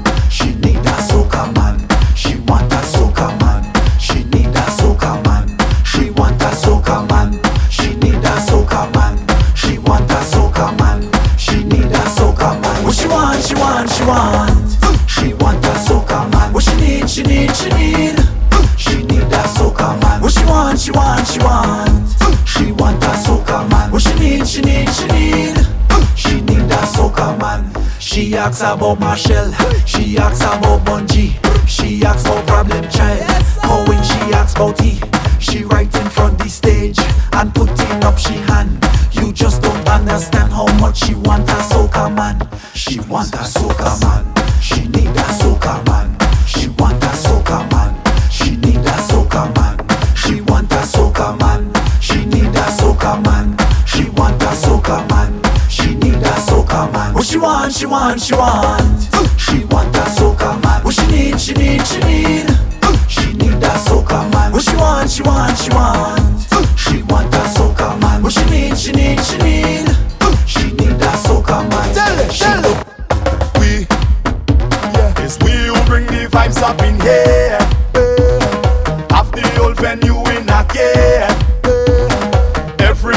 asks 28.49 28.61
about 28.61 28.97
Machel. 28.99 29.53
She 29.85 30.17
asks 30.17 30.41
about 30.41 30.83
Bunji. 30.83 31.37
She 31.67 32.03
asks 32.03 32.25
about 32.25 32.47
Problem 32.47 32.89
Child. 32.89 33.21
How 33.61 33.85
when 33.87 34.01
she 34.03 34.33
asks 34.33 34.55
about 34.55 34.79
he, 34.81 34.99
she 35.39 35.63
right 35.65 35.93
in 35.95 36.09
front 36.09 36.39
the 36.39 36.49
stage 36.49 36.97
and 37.33 37.53
putting 37.53 38.03
up 38.03 38.17
she 38.17 38.33
hand. 38.49 38.83
You 39.11 39.31
just 39.33 39.61
don't 39.61 39.87
understand 39.87 40.51
how 40.51 40.65
much 40.79 40.97
she 40.97 41.13
want 41.13 41.47
a 41.47 41.59
soca 41.71 42.13
man. 42.15 42.47
She 42.73 42.99
want 43.01 43.33
a 43.35 43.45
soca 43.45 44.01
man. 44.01 44.08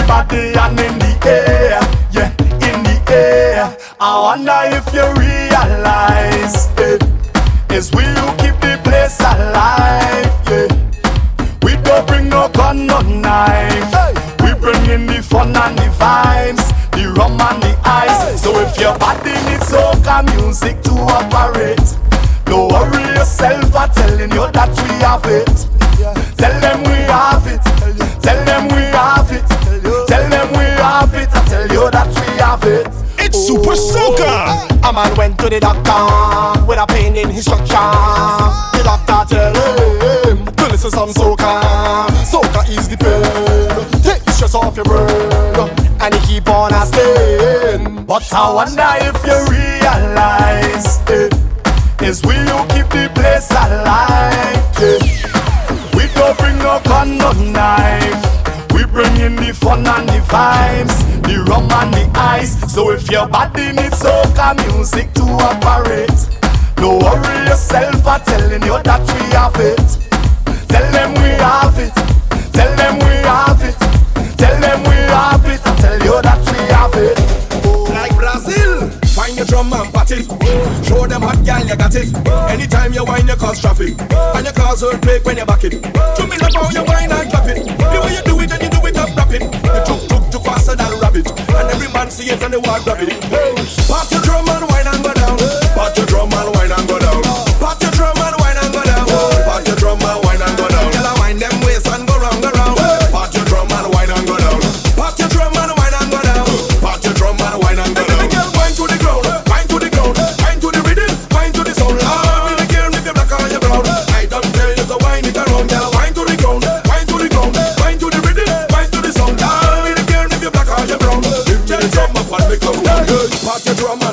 Everybody 0.02 0.58
and 0.58 0.80
in 0.80 0.98
the 0.98 1.28
air, 1.30 1.78
yeah, 2.10 2.30
in 2.66 2.82
the 2.82 3.12
air. 3.12 3.76
I 4.00 4.20
wonder 4.20 4.50
if 4.74 4.92
you 4.92 5.06
realize 5.14 6.66
it. 6.76 7.04
It's 7.70 7.94
we 7.94 8.02
who 8.02 8.26
keep 8.42 8.58
the 8.58 8.80
place 8.82 9.20
alive, 9.20 10.26
yeah. 10.50 10.66
We 11.62 11.80
don't 11.84 12.04
bring 12.08 12.28
no 12.28 12.48
gun, 12.48 12.86
no 12.88 13.00
knife. 13.00 13.94
We 14.42 14.52
bring 14.58 14.84
in 14.90 15.06
the 15.06 15.22
fun 15.22 15.54
and 15.54 15.78
the 15.78 15.86
vibes, 15.94 16.66
the 16.90 17.06
rum 17.16 17.40
and 17.40 17.62
the 17.62 17.78
ice. 17.84 18.42
So 18.42 18.58
if 18.58 18.76
your 18.80 18.98
body 18.98 19.30
needs 19.46 19.70
soca 19.70 20.26
music 20.34 20.82
to 20.82 20.90
operate, 20.98 21.78
don't 22.46 22.72
worry 22.72 23.04
yourself. 23.14 23.72
I'm 23.76 23.88
telling 23.90 24.32
you 24.32 24.50
that 24.50 24.70
we 24.82 24.94
have 25.06 25.24
it. 25.26 25.68
Tell 26.36 26.60
them 26.60 26.82
we 26.90 26.98
have 27.06 27.46
it. 27.46 27.62
Tell 28.20 28.44
them 28.44 28.66
we 28.74 28.82
have 28.90 29.30
it. 29.30 29.71
Tell 30.06 30.28
them 30.28 30.48
we 30.52 30.64
have 30.80 31.14
it. 31.14 31.28
I 31.32 31.44
tell 31.46 31.66
you 31.68 31.90
that 31.90 32.08
we 32.08 32.38
have 32.40 32.64
it. 32.64 32.86
It's 33.18 33.38
Supa 33.48 33.74
Soca. 33.76 34.88
A 34.88 34.92
man 34.92 35.16
went 35.16 35.38
to 35.40 35.48
the 35.48 35.60
doctor 35.60 36.66
with 36.66 36.78
a 36.78 36.86
pain 36.86 37.16
in 37.16 37.30
his 37.30 37.44
structure. 37.44 37.76
The 38.74 38.82
doctor 38.84 39.34
tell 39.34 39.54
him 40.26 40.44
to 40.46 40.64
listen 40.68 40.90
some 40.90 41.10
soca. 41.10 41.62
Soca 42.26 42.68
is 42.68 42.88
the 42.88 42.96
pain. 42.96 44.02
Take 44.02 44.24
the 44.24 44.32
stress 44.32 44.54
off 44.54 44.76
your 44.76 44.84
brain, 44.84 45.70
and 46.00 46.14
he 46.14 46.20
keep 46.34 46.48
on 46.48 46.72
asking. 46.74 48.04
But 48.06 48.32
I 48.32 48.52
wonder 48.52 48.90
if 49.06 49.16
you 49.24 49.38
realize 49.54 50.98
it 51.08 51.32
is 52.02 52.22
we 52.24 52.34
who 52.34 52.58
keep 52.74 52.88
the 52.90 53.08
place 53.14 53.50
alive. 53.52 54.58
yeah. 54.80 54.98
We 55.94 56.08
don't 56.14 56.36
bring 56.38 56.58
no 56.58 56.80
gun, 56.84 57.18
no 57.18 57.30
knife. 57.32 58.20
We 58.82 58.88
bring 58.88 59.16
in 59.18 59.36
the 59.36 59.54
fun 59.54 59.86
and 59.86 60.08
the 60.08 60.18
vibes, 60.26 60.98
the 61.22 61.38
rum 61.46 61.70
and 61.70 61.94
the 61.94 62.18
ice. 62.18 62.58
So 62.74 62.90
if 62.90 63.08
your 63.12 63.28
body 63.28 63.70
needs 63.70 64.02
soca 64.02 64.58
music 64.66 65.12
to 65.14 65.22
operate, 65.22 66.10
don't 66.74 66.98
worry 66.98 67.46
yourself. 67.46 68.04
I'm 68.04 68.20
telling 68.26 68.62
you 68.66 68.82
that 68.82 69.06
we 69.06 69.22
have 69.38 69.54
it. 69.62 69.86
Tell 70.66 70.82
them 70.90 71.14
we 71.14 71.30
have 71.38 71.78
it. 71.78 71.94
Tell 72.50 72.74
them 72.74 72.98
we 73.06 73.14
have 73.22 73.62
it. 73.62 73.78
Tell 74.34 74.58
them 74.58 74.82
we 74.82 74.98
have 75.14 75.46
it. 75.46 75.62
I 75.62 75.76
tell 75.78 75.98
you 76.02 76.18
that 76.18 76.42
we 76.42 76.58
have 76.74 76.98
it. 76.98 77.22
Like 77.94 78.16
Brazil, 78.18 78.90
find 79.14 79.36
your 79.36 79.46
drum 79.46 79.72
and 79.74 79.94
pat 79.94 80.10
it. 80.10 80.26
Show 80.82 81.06
them 81.06 81.22
hot 81.22 81.38
gal 81.46 81.62
you 81.64 81.76
got 81.76 81.94
it. 81.94 82.10
Anytime 82.50 82.92
you 82.94 83.04
whine, 83.04 83.28
you 83.28 83.36
cause 83.36 83.60
traffic, 83.60 83.94
and 84.10 84.44
you 84.44 84.52
cause 84.52 84.82
earthquake 84.82 85.24
when 85.24 85.36
you 85.36 85.46
back 85.46 85.62
it. 85.62 85.70
To 85.70 86.26
me 86.26 86.34
love 86.42 86.50
how 86.50 86.68
you 86.74 86.82
whine 86.82 87.12
and 87.12 87.30
clap 87.30 87.46
it. 87.46 87.62
The 87.62 88.00
way 88.02 88.14
you 88.18 88.22
do 88.26 88.40
it 88.40 88.50
and 88.50 88.62
you 88.62 88.71
stop 89.02 89.16
rapping. 89.16 89.42
You 89.42 89.82
took, 89.84 90.00
took, 90.08 90.30
took 90.30 90.44
faster 90.44 90.76
than 90.76 91.00
rabbit. 91.00 91.28
And 91.30 91.70
every 91.70 91.90
man 91.92 92.10
see 92.10 92.30
it 92.30 92.42
and 92.42 92.52
they 92.52 92.58
want 92.58 92.84
grab 92.84 93.00
it. 93.00 93.12
Hey, 93.24 93.54
pop 93.88 94.08
drum 94.22 94.48
and 94.48 94.68
wine 94.70 94.86
and 94.86 95.01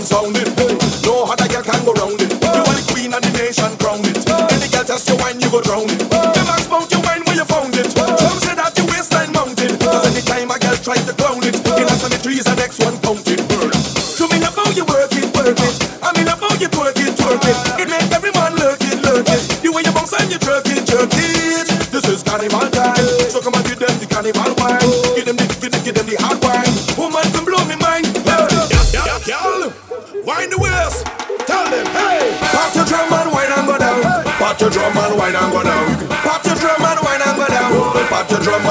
sounding. 0.10 0.50
Hey. 0.58 0.74
No 1.06 1.30
other 1.30 1.46
girl 1.46 1.62
can 1.62 1.82
go 1.86 1.94
round 1.94 2.18
it. 2.18 2.34
You 2.34 2.66
are 2.66 2.74
the 2.74 2.86
queen 2.90 3.14
of 3.14 3.22
the 3.22 3.32
nation, 3.38 3.70
crown 3.78 4.02
it. 4.02 4.18
Any 4.26 4.68
girl 4.74 4.84
test 4.84 5.06
your 5.06 5.18
wine, 5.22 5.38
you 5.38 5.50
go 5.54 5.62
drown 5.62 5.86
it. 5.86 6.02
Hey. 6.10 6.34
The 6.34 6.42
max 6.50 6.66
mount 6.66 6.90
your 6.90 7.02
wine 7.06 7.22
where 7.30 7.38
you 7.38 7.46
found 7.46 7.78
it. 7.78 7.94
Some 7.94 8.40
say 8.42 8.58
that 8.58 8.74
your 8.74 8.90
waistline 8.90 9.32
mounted. 9.32 9.78
Cause 9.78 10.10
anytime 10.10 10.50
a 10.50 10.58
girl 10.58 10.78
tries 10.82 11.06
to 11.06 11.14
clown 11.14 11.46
it, 11.46 11.56
hey. 11.62 11.86
in 11.86 11.88
a 11.88 11.96
cemetery 11.96 12.42
trees 12.42 12.44
the 12.44 12.56
next 12.56 12.80
one. 12.84 12.99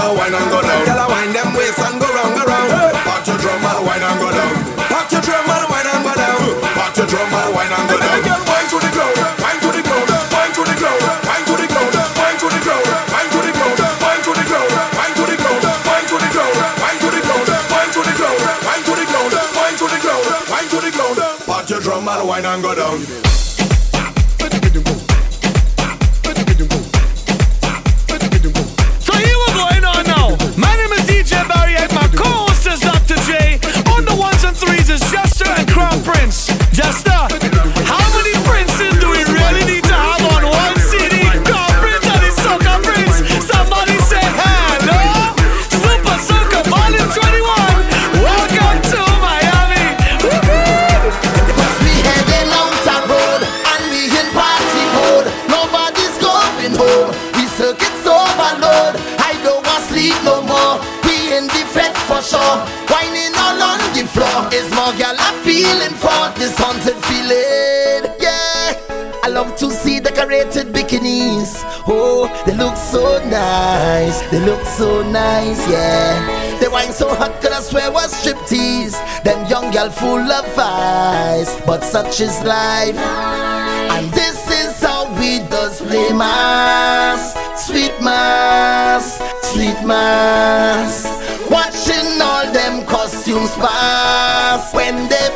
and 0.09 0.17
wine 0.17 0.35
and 0.35 0.49
go 0.51 0.61
down. 0.63 0.85
Gyal 0.89 1.09
wine 1.09 1.33
them 1.33 1.53
waist 1.53 1.81
and 1.85 2.01
go 2.01 2.09
round, 2.09 2.33
go 2.33 2.45
round. 2.49 2.71
Pop 3.05 3.27
your 3.29 3.39
drum 3.39 3.61
and 3.61 3.81
wine 3.85 4.05
and 4.05 4.19
go 4.21 4.31
down. 4.33 4.55
Pop 4.89 5.13
your 5.13 5.21
drum 5.21 5.49
and 5.49 5.67
wine 5.69 5.89
and 5.89 6.03
go 6.05 6.13
down. 6.17 6.41
Pop 6.73 6.97
your 6.97 7.07
drum 7.07 7.29
and 7.29 7.51
wine 7.53 7.73
and 7.73 7.87
go 7.89 7.97
down. 8.01 8.19
Girl, 8.25 8.43
wine 8.49 8.69
to 8.73 8.79
the 8.81 8.91
ground, 8.95 9.17
wine 9.43 9.61
to 9.61 9.69
the 9.69 9.83
ground, 9.85 10.09
wine 10.33 10.53
to 10.57 10.63
the 10.65 10.77
ground, 10.81 11.01
wine 11.29 11.45
to 11.45 11.55
the 11.61 11.67
ground, 11.69 11.93
wine 12.17 12.39
to 12.41 12.47
the 12.49 12.61
ground, 12.65 12.85
wine 13.05 13.29
to 13.29 13.37
the 13.37 13.53
ground, 13.53 13.77
wine 14.01 14.25
to 14.25 14.33
the 14.33 14.45
ground, 14.49 14.71
wine 14.97 15.13
to 15.13 15.25
the 15.29 15.37
ground, 15.37 15.69
wine 15.77 16.07
to 16.09 16.17
the 16.17 16.29
ground, 16.33 16.57
wine 16.57 17.05
to 17.05 17.13
the 17.13 17.23
ground, 17.29 17.53
wine 17.69 17.91
to 17.93 18.01
the 18.01 18.15
ground, 18.17 18.41
wine 18.65 18.83
to 18.89 18.93
the 18.97 19.07
ground, 19.13 19.33
wine 19.59 19.77
to 19.77 19.87
the 19.93 19.99
ground, 20.01 20.25
wine 20.49 20.69
to 20.73 20.79
the 20.81 20.91
ground. 20.95 21.19
Pop 21.45 21.69
your 21.69 21.81
drum 21.81 22.09
and 22.09 22.23
wine 22.29 22.47
and 22.47 22.63
go 22.63 22.73
down. 22.75 23.48
they 74.31 74.41
look 74.41 74.65
so 74.65 75.03
nice, 75.03 75.61
yeah. 75.69 76.59
They 76.61 76.69
wine 76.69 76.93
so 76.93 77.15
hot, 77.15 77.41
could 77.41 77.53
I 77.53 77.61
swear 77.61 77.93
was 77.93 78.13
striptease. 78.15 78.97
Them 79.23 79.47
young 79.49 79.71
gal 79.71 79.91
full 79.91 80.31
of 80.33 80.47
vice, 80.55 81.61
but 81.67 81.83
such 81.85 82.21
is 82.21 82.43
life. 82.43 82.97
And 82.97 84.11
this 84.13 84.51
is 84.51 84.81
how 84.81 85.13
we 85.21 85.41
does 85.49 85.81
play 85.81 86.13
mass, 86.13 87.35
sweet 87.67 87.93
mass, 88.01 89.21
sweet 89.43 89.81
mass. 89.85 91.05
Watching 91.51 92.21
all 92.21 92.51
them 92.53 92.87
costumes 92.87 93.53
pass 93.57 94.73
when 94.75 95.09
they 95.09 95.29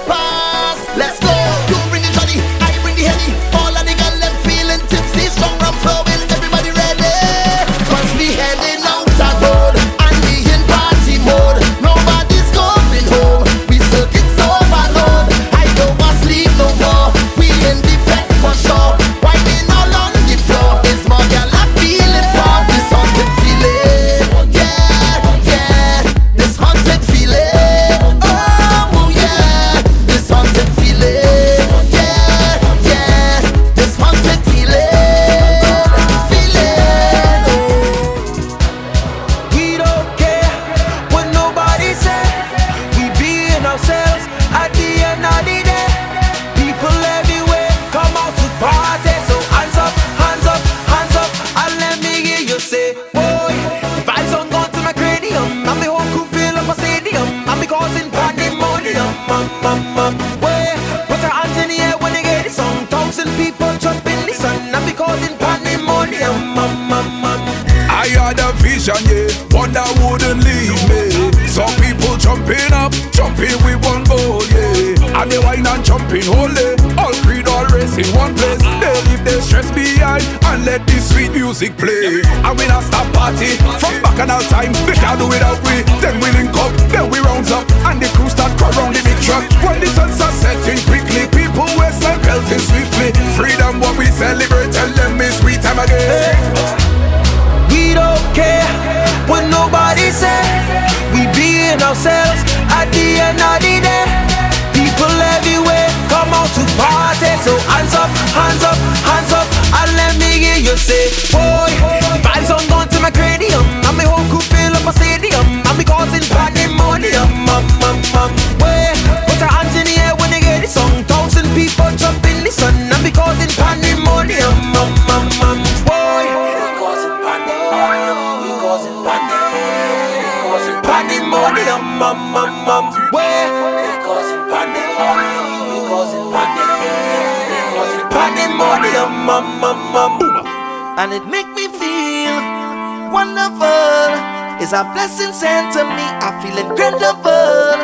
A 144.75 144.85
blessing 144.95 145.35
sent 145.35 145.75
to 145.75 145.85
me. 145.85 145.91
I 146.01 146.33
feel 146.41 146.57
incredible. 146.57 147.77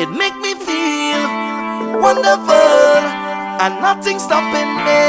It 0.00 0.08
make 0.16 0.34
me 0.40 0.54
feel 0.54 1.20
wonderful, 2.00 3.04
and 3.60 3.74
nothing 3.82 4.18
stopping 4.18 4.72
me. 4.80 5.02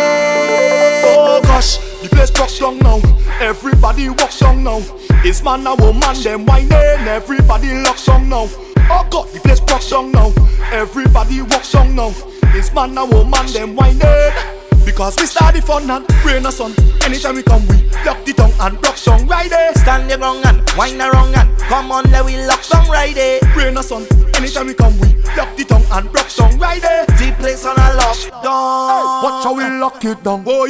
Oh 1.15 1.39
gosh, 1.41 1.77
the 2.01 2.09
place 2.09 2.29
broke 2.29 2.53
down 2.59 2.77
now. 2.79 2.99
Everybody 3.39 4.09
walks 4.09 4.39
down 4.39 4.65
now. 4.65 4.81
It's 5.23 5.41
man 5.41 5.65
and 5.65 5.79
woman, 5.79 6.21
them 6.21 6.45
whining. 6.45 7.07
Everybody 7.07 7.71
locks 7.83 8.09
on 8.09 8.27
now. 8.27 8.49
Oh 8.91 9.07
God, 9.09 9.29
the 9.29 9.39
place 9.39 9.61
broke 9.61 9.87
down 9.87 10.11
now. 10.11 10.33
Everybody 10.73 11.41
walks 11.41 11.73
on 11.73 11.95
now. 11.95 12.13
It's 12.53 12.73
man 12.73 12.97
and 12.97 13.09
woman, 13.09 13.47
them 13.53 13.77
whining. 13.77 14.52
Because 14.93 15.17
we 15.17 15.25
start 15.25 15.55
the 15.55 15.61
fun 15.61 15.89
and 15.89 16.05
rain 16.23 16.45
or 16.45 16.51
sun. 16.51 16.71
Anytime 17.01 17.33
we 17.35 17.41
come, 17.41 17.65
we 17.67 17.81
lock 18.05 18.23
the 18.25 18.33
tongue 18.37 18.53
and 18.61 18.75
rock 18.85 18.95
song 18.95 19.25
right 19.25 19.49
there. 19.49 19.73
Stand 19.73 20.07
your 20.07 20.19
ground 20.19 20.45
and 20.45 20.61
wine 20.77 21.01
around 21.01 21.33
and 21.33 21.49
come 21.57 21.91
on, 21.91 22.03
let 22.11 22.23
we 22.23 22.37
lock 22.45 22.61
song 22.61 22.87
right 22.89 23.15
there. 23.15 23.39
Rain 23.57 23.75
or 23.75 23.81
sun. 23.81 24.05
Anytime 24.35 24.67
we 24.67 24.75
come, 24.75 24.93
we 24.99 25.07
lock 25.35 25.57
the 25.57 25.65
tongue 25.67 25.85
and 25.91 26.13
rock 26.13 26.29
song 26.29 26.59
right 26.59 26.79
there. 26.79 27.07
The 27.07 27.35
place 27.39 27.65
on 27.65 27.75
a 27.75 27.95
lock 27.97 28.17
lockdown. 28.43 29.23
Watch 29.23 29.43
how 29.43 29.55
we 29.55 29.63
lock 29.79 30.05
it 30.05 30.23
down, 30.23 30.43
boy. 30.43 30.69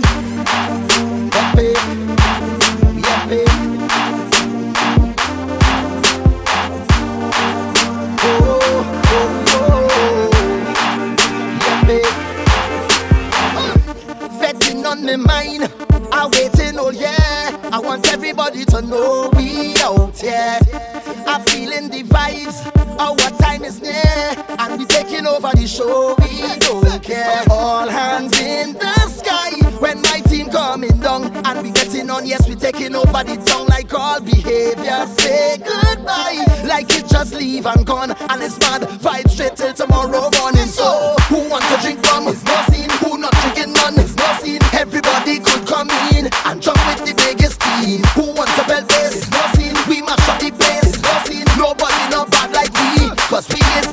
Vetting 3.28 3.63
my 15.04 15.16
mind, 15.16 15.72
I 16.12 16.28
waiting 16.32 16.80
oh 16.80 16.86
all 16.86 16.94
year. 16.94 17.10
I 17.72 17.80
want 17.84 18.12
everybody 18.12 18.66
to 18.66 18.82
know 18.82 19.30
we 19.36 19.76
out 19.78 20.18
here. 20.20 20.60
I'm 21.28 21.42
feeling 21.44 21.90
the 21.90 22.04
vibes. 22.04 22.72
Oh, 23.00 23.16
Our 23.24 23.38
time 23.40 23.64
is 23.64 23.82
near, 23.82 23.94
and 24.60 24.80
we 24.80 24.86
taking 24.86 25.26
over 25.26 25.50
the 25.54 25.68
show. 25.68 26.16
We 26.20 26.58
don't 26.60 27.02
care. 27.04 27.44
All 27.50 27.88
hands 27.90 28.40
in 28.40 28.74
the 28.74 28.96
sky 29.10 29.43
when 29.84 30.02
my 30.04 30.22
team 30.32 30.48
coming 30.50 30.98
down, 31.00 31.24
and 31.46 31.62
we 31.62 31.70
getting 31.70 32.10
on. 32.10 32.26
Yes, 32.26 32.48
we 32.48 32.56
taking 32.56 32.96
over 32.96 33.22
the 33.28 33.36
town 33.46 33.68
like 33.68 33.94
all 33.94 34.22
behavior. 34.22 35.06
Say 35.20 35.58
goodbye, 35.60 36.40
like 36.64 36.90
it 36.96 37.06
just 37.08 37.34
leave 37.36 37.66
and 37.66 37.86
gone, 37.86 38.12
and 38.12 38.42
it's 38.42 38.58
mad. 38.60 38.84
Vibe 39.04 39.30
straight 39.30 39.58
till 39.58 39.74
tomorrow 39.74 40.32
morning. 40.40 40.72
So 40.72 41.16
who 41.28 41.50
wants 41.50 41.68
to 41.76 41.78
drink 41.84 42.02
rum 42.08 42.28
is 42.30 42.44
not 42.46 42.72
seen. 42.72 42.90
Who 43.04 43.18
not 43.18 43.34
drinking 43.44 43.74
none 43.74 44.00
is 44.00 44.16
not 44.16 44.40
seen. 44.40 44.62
Everybody 44.72 45.40
could 45.40 45.68
come 45.68 45.92
in 46.16 46.32
and 46.48 46.62
jump 46.62 46.80
with 46.88 47.04
the 47.04 47.14
biggest 47.20 47.60
team. 47.60 48.00
Who 48.16 48.32
wants 48.32 48.56
to 48.56 48.64
belt 48.66 48.88
this? 48.88 49.20
It's 49.20 49.32
not 49.32 49.54
seen. 49.56 49.76
We 49.92 50.02
mash 50.02 50.24
up 50.32 50.40
the 50.40 50.52
place. 50.56 50.96
It's 50.96 51.04
not 51.04 51.28
seen. 51.28 51.44
Nobody 51.60 52.04
not 52.08 52.32
bad 52.32 52.56
like 52.56 52.72
we, 52.72 53.12
cause 53.28 53.48
we 53.52 53.60
is 53.84 53.93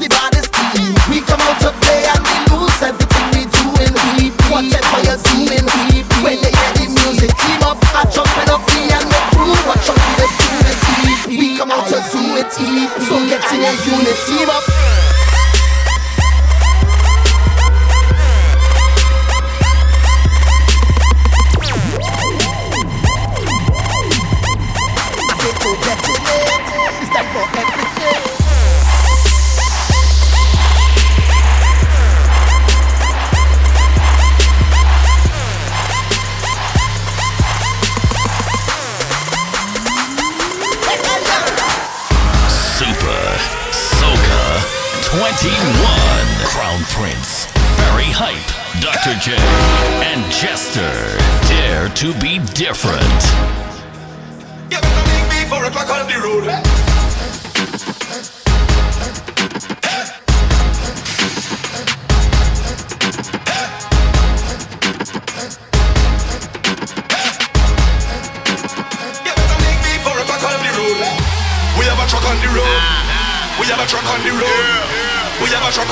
do. 12.58 13.04
So 13.04 13.16
get 13.28 13.44
in 13.52 13.62
a 13.62 13.72
unit, 13.86 14.16
team 14.26 14.48
up. 14.48 14.99
J, 49.18 49.34
and 49.36 50.32
Jester. 50.32 51.18
Dare 51.48 51.88
to 51.88 52.14
be 52.20 52.38
different. 52.54 53.60
o'clock 55.70 55.90
on 55.90 56.06
the 56.06 56.18
road. 56.20 56.89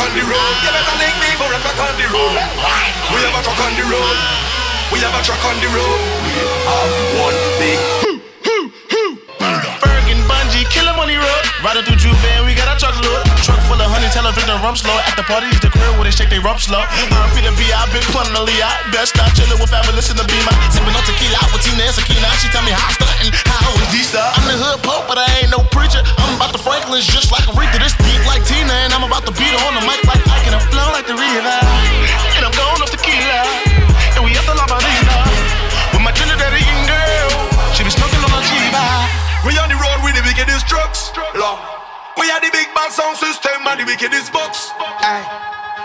On 0.09 0.15
the 0.17 0.25
road. 0.25 0.57
You 0.65 0.71
better 0.73 0.97
link 0.97 1.17
me 1.21 1.29
four 1.37 1.53
o'clock 1.53 1.77
on 1.85 1.93
the 2.01 2.09
road. 2.09 2.33
We 3.13 3.21
have 3.29 3.37
a 3.37 3.43
truck 3.45 3.61
on 3.61 3.77
the 3.77 3.85
road. 3.93 4.17
We 4.91 5.01
have 5.05 5.13
a 5.13 5.21
truck 5.21 5.45
on 5.45 5.61
the 5.61 5.69
road. 5.69 6.01
We 6.25 6.31
have 6.33 6.49
one 7.21 7.37
big 7.61 7.77
Bergen, 9.85 10.21
Bunji, 10.25 10.65
kill 10.73 10.89
'em 10.89 10.99
on 10.99 11.09
the 11.09 11.19
road. 11.21 11.45
Riding 11.63 11.85
through 11.85 11.97
Juve, 11.97 12.47
we 12.47 12.55
got 12.55 12.75
a 12.75 12.81
truck 12.81 13.28
Truck 13.49 13.65
full 13.65 13.81
of 13.81 13.89
honey, 13.89 14.13
tell 14.13 14.29
her 14.29 14.33
drink 14.37 14.45
the 14.45 14.61
rum 14.61 14.77
slow. 14.77 14.93
At 15.09 15.17
the 15.17 15.25
party, 15.25 15.49
the 15.65 15.73
crib 15.73 15.97
where 15.97 16.05
they 16.05 16.13
shake 16.13 16.29
they 16.29 16.37
rump 16.37 16.61
slow. 16.61 16.85
RP 16.85 17.41
the 17.41 17.53
B, 17.57 17.65
I 17.73 17.89
been 17.89 18.05
pulling 18.13 18.37
the. 18.37 18.45
Best 18.93 19.17
stop 19.17 19.33
chillin' 19.33 19.57
with 19.57 19.73
fabulous 19.73 20.13
in 20.13 20.17
the 20.21 20.27
beamer. 20.29 20.53
Sippin' 20.69 20.93
on 20.93 21.05
tequila 21.09 21.41
with 21.49 21.65
Tina 21.65 21.89
and 21.89 21.97
Sakina. 21.97 22.29
She 22.45 22.53
tell 22.53 22.61
me 22.69 22.77
how 22.77 22.93
stuntin', 22.93 23.33
how 23.49 23.73
is 23.81 23.89
these 23.89 24.13
stuff. 24.13 24.37
I'm 24.37 24.45
the 24.45 24.57
hood 24.61 24.85
pope, 24.85 25.09
but 25.09 25.17
I 25.17 25.25
ain't 25.41 25.49
no 25.49 25.65
preacher. 25.73 26.05
I'm 26.21 26.37
about 26.37 26.53
the 26.53 26.61
Franklins 26.61 27.09
just 27.09 27.33
like 27.33 27.49
a 27.49 27.53
Aretha. 27.57 27.81
This 27.81 27.97
deep 27.97 28.21
like 28.29 28.45
Tina, 28.45 28.85
and 28.85 28.93
I'm 28.93 29.05
about 29.09 29.25
to 29.25 29.33
beat 29.33 29.49
her 29.49 29.63
on 29.65 29.81
the 29.81 29.85
mic 29.89 30.05
like 30.05 30.21
Ike, 30.29 30.45
and 30.45 30.57
I'm 30.57 30.65
flow 30.69 30.89
like 30.93 31.09
the 31.09 31.17
river. 31.17 31.57
And 32.37 32.45
I'm 32.45 32.53
going 32.53 32.81
off 32.85 32.93
tequila. 32.93 33.41
And 34.13 34.25
we 34.29 34.37
at 34.37 34.45
the 34.45 34.53
La 34.53 34.69
Marina. 34.69 35.17
With 35.97 36.05
my 36.05 36.13
Trinidadian 36.13 36.85
girl. 36.85 37.33
She 37.73 37.81
be 37.81 37.93
smoking 37.95 38.21
on 38.21 38.31
my 38.35 38.45
Chiva. 38.45 38.85
We 39.47 39.57
on 39.57 39.73
the 39.73 39.79
road 39.81 40.05
with 40.05 40.19
the 40.19 40.25
wickedest 40.27 40.69
trucks. 40.69 41.15
Lord. 41.39 41.78
We 42.19 42.27
are 42.35 42.43
the 42.43 42.51
big 42.51 42.67
band 42.75 42.91
sound 42.91 43.17
system 43.17 43.63
and 43.63 43.79
the 43.79 43.87
wickedest 43.87 44.35
bucks. 44.35 44.75
Aye. 44.75 45.23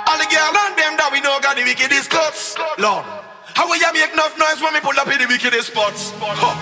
All 0.09 0.17
the 0.17 0.25
girl 0.25 0.49
and 0.65 0.73
them 0.73 0.97
that 0.97 1.13
we 1.13 1.21
know 1.21 1.37
got 1.39 1.53
the 1.53 1.63
wickedest 1.63 2.09
cuts. 2.09 2.57
Lord. 2.81 3.05
How 3.53 3.69
will 3.69 3.77
you 3.77 3.91
make 3.93 4.09
enough 4.09 4.33
noise 4.33 4.57
when 4.57 4.73
we 4.73 4.81
pull 4.81 4.97
up 4.97 5.05
in 5.13 5.21
the 5.21 5.29
wickedest 5.29 5.69
spots? 5.69 6.09
Huh. 6.17 6.57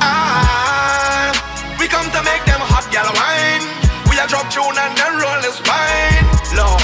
Ah, 0.00 1.36
we 1.76 1.84
come 1.84 2.08
to 2.08 2.20
make 2.24 2.40
them 2.48 2.64
hot 2.64 2.88
gal 2.88 3.12
wine. 3.12 3.64
We 4.08 4.16
a 4.16 4.24
drop 4.24 4.48
tune 4.48 4.72
and 4.72 4.92
then 4.96 5.12
roll 5.20 5.40
the 5.44 5.52
spine. 5.52 6.24
Lord. 6.56 6.80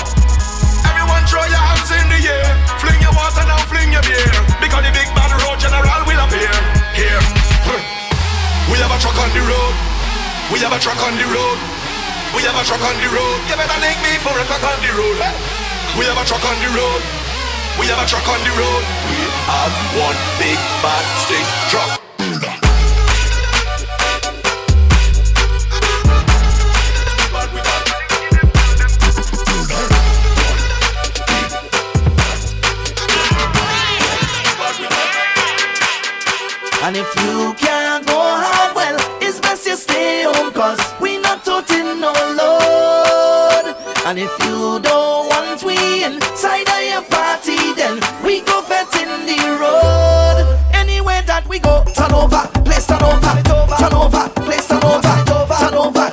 Everyone 0.84 1.24
throw 1.24 1.40
your 1.48 1.64
hands 1.72 1.88
in 1.88 2.04
the 2.12 2.20
air. 2.20 2.52
Fling 2.84 3.00
your 3.00 3.16
water 3.16 3.48
now, 3.48 3.64
fling 3.72 3.96
your 3.96 4.04
beer. 4.04 4.28
Because 4.60 4.84
the 4.84 4.92
big 4.92 5.08
bad 5.16 5.32
road 5.40 5.56
general 5.56 6.04
will 6.04 6.20
appear. 6.20 6.52
Here. 6.92 7.22
We 8.68 8.76
have 8.84 8.92
a 8.92 8.98
truck 9.00 9.16
on 9.16 9.32
the 9.32 9.40
road. 9.40 9.74
We 10.52 10.60
have 10.60 10.76
a 10.76 10.80
truck 10.84 11.00
on 11.00 11.16
the 11.16 11.26
road. 11.32 11.75
We 12.36 12.42
have 12.42 12.54
a 12.54 12.64
truck 12.68 12.82
on 12.84 12.94
the 13.00 13.08
road. 13.08 13.40
You 13.48 13.56
better 13.56 13.80
link 13.80 13.96
me 14.04 14.12
for 14.20 14.36
a 14.36 14.44
truck 14.44 14.60
on 14.60 14.76
the 14.84 14.92
road. 14.92 15.16
We 15.96 16.04
have 16.04 16.20
a 16.20 16.24
truck 16.28 16.44
on 16.44 16.60
the 16.60 16.68
road. 16.76 17.00
We 17.80 17.86
have 17.88 17.96
a 17.96 18.04
truck 18.06 18.28
on 18.28 18.40
the 18.44 18.52
road. 18.60 18.84
We 19.08 19.16
have 19.48 19.72
one 19.96 20.16
big 20.36 20.60
bad 20.84 21.04
stick 21.24 21.46
truck. 21.72 21.96
And 36.84 36.96
if 36.96 37.08
you 37.24 37.54
can't 37.54 38.06
go 38.06 38.20
home, 38.20 38.74
well, 38.76 38.96
it's 39.22 39.40
best 39.40 39.66
you 39.66 39.74
stay 39.74 40.24
home, 40.24 40.52
cause 40.52 40.78
we 41.56 41.62
not 41.62 41.66
toting 41.68 42.00
no 42.00 42.12
oh, 42.14 43.62
load. 43.64 43.76
And 44.06 44.18
if 44.18 44.30
you 44.44 44.80
don't 44.80 45.28
want 45.28 45.62
we 45.64 46.04
inside 46.04 46.68
of 46.68 46.82
your 46.84 47.02
party, 47.02 47.56
then 47.74 48.00
we 48.24 48.40
go 48.42 48.62
fet 48.62 48.92
in 48.96 49.26
the 49.26 49.38
road. 49.60 50.58
Anywhere 50.72 51.22
that 51.22 51.46
we 51.48 51.58
go, 51.58 51.84
turn 51.94 52.12
over, 52.12 52.46
place 52.64 52.86
turn 52.86 53.02
over, 53.02 53.42
turn 53.78 53.94
over, 53.94 54.28
place 54.44 54.68
turn 54.68 54.84
over, 54.84 55.24
turn 55.58 55.74
over, 55.74 56.05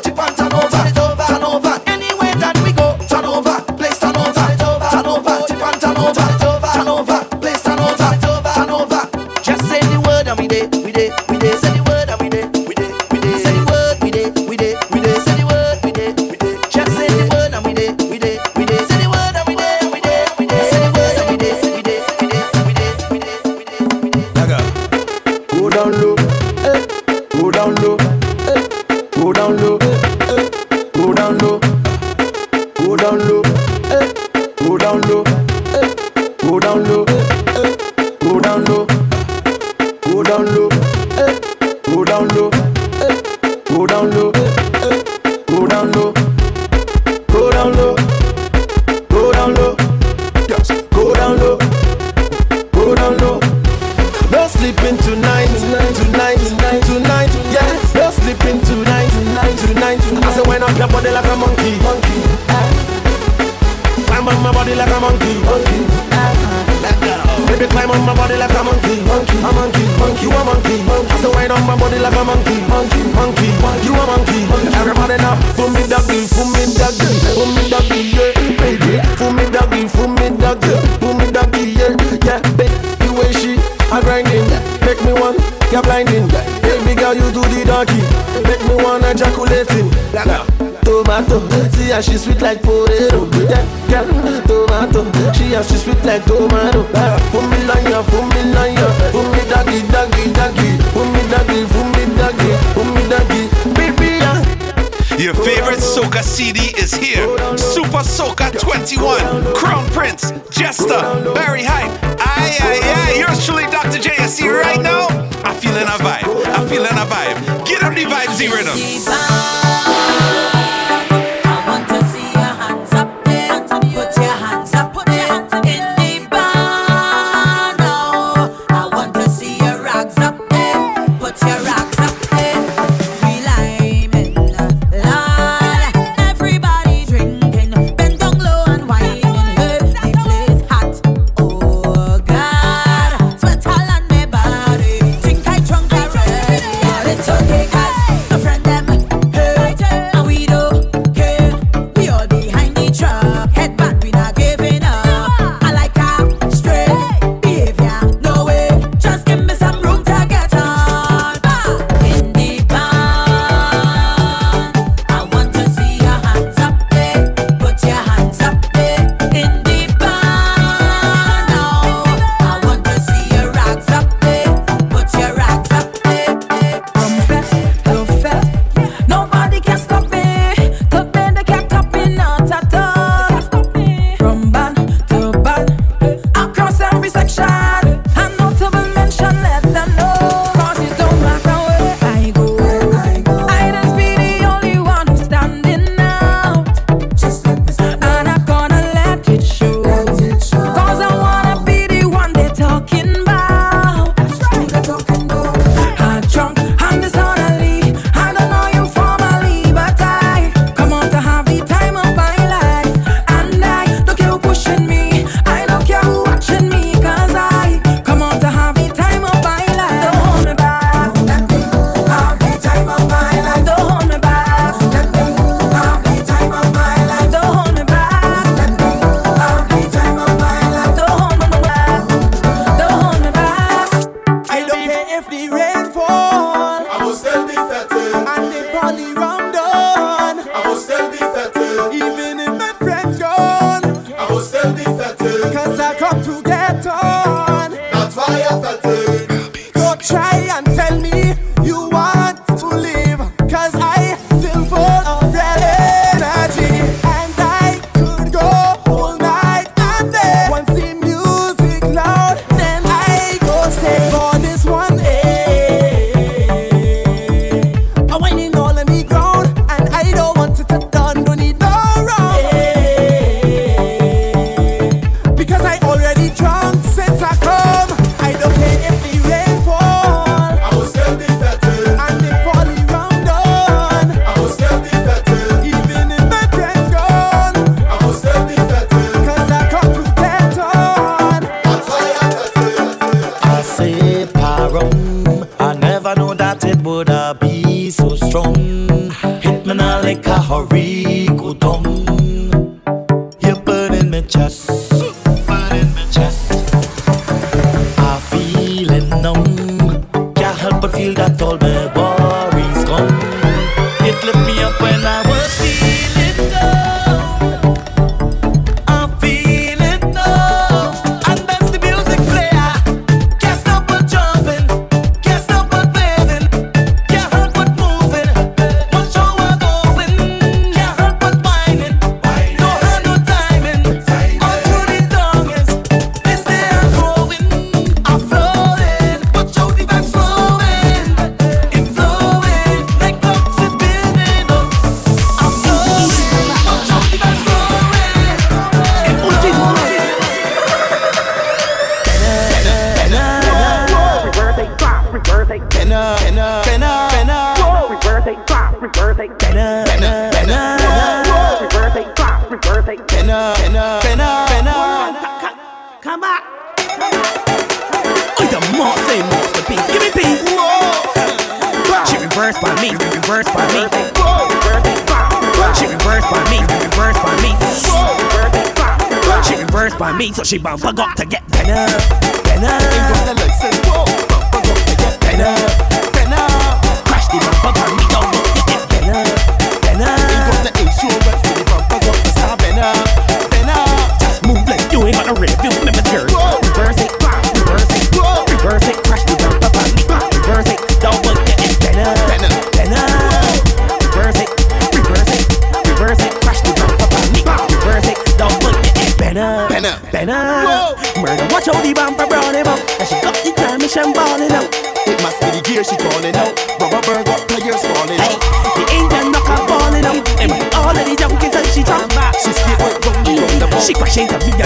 me, 380.44 380.48
she 380.48 380.58
bumper 380.58 380.92
got 380.92 381.16
to 381.18 381.26
get 381.26 381.53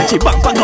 crash 0.07 0.23
into 0.23 0.53
me 0.53 0.56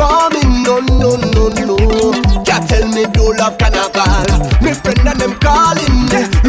farming, 0.00 0.62
no, 0.62 0.80
no, 0.80 1.16
no, 1.34 1.48
no. 1.68 1.76
Can't 2.44 2.64
tell 2.68 2.88
me 2.88 3.04
do 3.12 3.34
love 3.36 3.58
carnival. 3.58 4.48
Me 4.62 4.72
friend 4.72 5.08
and 5.10 5.20
them 5.20 5.34
calling. 5.40 6.39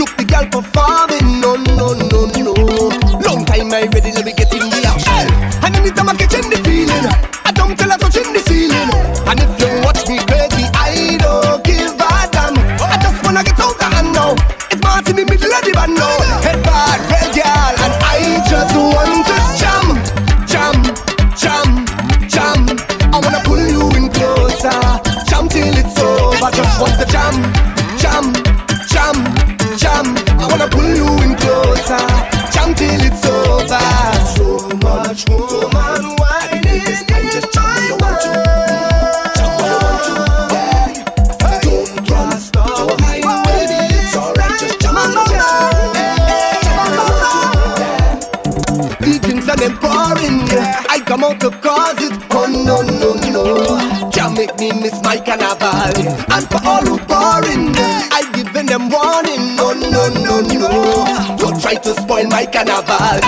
carnaval. 62.52 63.20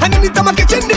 Ananita 0.00 0.42
makechende 0.42 0.93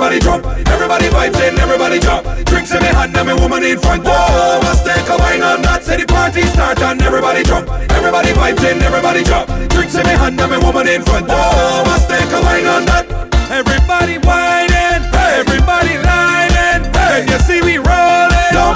everybody 0.00 0.24
jump, 0.24 0.46
everybody 0.68 1.08
vibes 1.08 1.36
in, 1.46 1.58
everybody 1.60 1.98
jump. 2.00 2.24
Drinks 2.46 2.72
in 2.72 2.80
me 2.80 2.88
hand 2.88 3.14
and 3.14 3.28
me 3.28 3.34
woman 3.34 3.62
in 3.62 3.78
front. 3.78 4.02
Whoa, 4.02 4.58
must 4.62 4.86
take 4.86 5.06
a 5.12 5.16
wine 5.18 5.42
on 5.42 5.60
that. 5.60 5.84
Say 5.84 6.00
the 6.00 6.06
party 6.06 6.40
start 6.56 6.80
and 6.80 7.02
everybody 7.02 7.42
jump, 7.44 7.68
everybody 7.92 8.32
vibes 8.32 8.64
in, 8.64 8.80
everybody 8.80 9.22
jump. 9.22 9.48
Drinks 9.68 9.94
in 9.94 10.04
me 10.08 10.16
hand 10.16 10.40
and 10.40 10.50
me 10.52 10.56
woman 10.56 10.88
in 10.88 11.02
front. 11.02 11.28
Whoa, 11.28 11.84
must 11.84 12.08
take 12.08 12.32
a 12.32 12.40
wine 12.40 12.64
on 12.64 12.88
that. 12.88 13.04
Everybody 13.52 14.16
whining, 14.24 15.04
everybody 15.12 16.00
lining. 16.00 16.88
Hey, 16.96 17.28
you 17.28 17.38
see 17.44 17.60
we 17.60 17.76
rolling, 17.76 18.52
no 18.56 18.72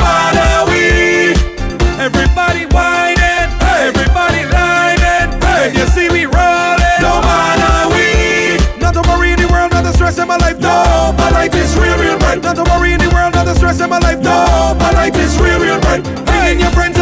life 11.44 11.54
is 11.62 11.76
real, 11.76 11.98
real 11.98 12.18
bright. 12.18 12.42
Not 12.42 12.56
to 12.56 12.64
worry 12.72 12.92
in 12.92 13.00
the 13.00 13.10
world, 13.12 13.34
not 13.34 13.44
to 13.44 13.54
stress 13.54 13.80
in 13.80 13.90
my 13.90 13.98
life. 13.98 14.20
No, 14.20 14.74
my 14.78 14.90
life 14.92 15.16
is 15.16 15.38
real, 15.38 15.60
real 15.60 15.80
bright. 15.80 16.02
Bring 16.24 16.56
in 16.56 16.60
your 16.60 16.70
friends 16.70 16.96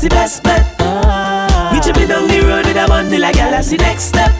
that's 0.00 0.08
the 0.08 0.08
best 0.08 0.42
bet. 0.42 0.64
We 1.72 1.78
it 1.78 2.08
down 2.08 2.28
the 2.28 2.40
road 2.46 2.66
with 2.66 2.76
a 2.76 2.86
bundle 2.86 3.20
like 3.20 3.34
gal, 3.34 3.50
that's 3.50 3.68
the 3.68 3.76
next 3.76 4.04
step. 4.04 4.32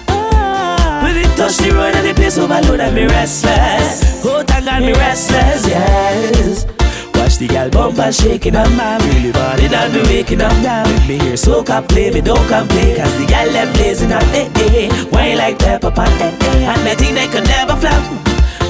When 1.02 1.16
it 1.16 1.36
touch 1.36 1.56
the 1.58 1.72
road 1.72 1.94
and 1.94 2.06
the 2.06 2.14
place 2.14 2.38
overload 2.38 2.80
and 2.80 2.94
me 2.94 3.06
restless. 3.06 4.24
Oh, 4.24 4.42
thank 4.46 4.64
God 4.64 4.82
me 4.82 4.92
restless, 4.92 5.66
yes. 5.66 6.66
Watch 7.14 7.36
the 7.36 7.48
gal 7.48 7.68
bumper 7.70 8.12
shaking 8.12 8.56
up, 8.56 8.70
man. 8.72 9.00
Really 9.12 9.32
body 9.32 9.66
and 9.66 9.92
me 9.92 10.02
waking 10.02 10.40
up 10.40 10.52
now. 10.62 10.84
Make 10.84 11.08
me 11.08 11.18
hear 11.18 11.36
soca 11.36 11.86
play, 11.88 12.10
me 12.10 12.20
don't 12.20 12.46
complain. 12.48 12.96
Cause 12.96 13.16
the 13.18 13.26
gal 13.26 13.48
them 13.52 13.72
blazing 13.74 14.12
up, 14.12 14.22
eh, 14.32 14.48
eh. 14.64 14.88
Wine 15.12 15.36
like 15.36 15.58
pepper 15.58 15.90
pot, 15.90 16.08
eh, 16.20 16.32
eh. 16.40 16.72
And 16.72 16.86
they 16.86 16.94
think 16.94 17.14
they 17.14 17.28
could 17.28 17.44
never 17.44 17.76
flap. 17.76 18.00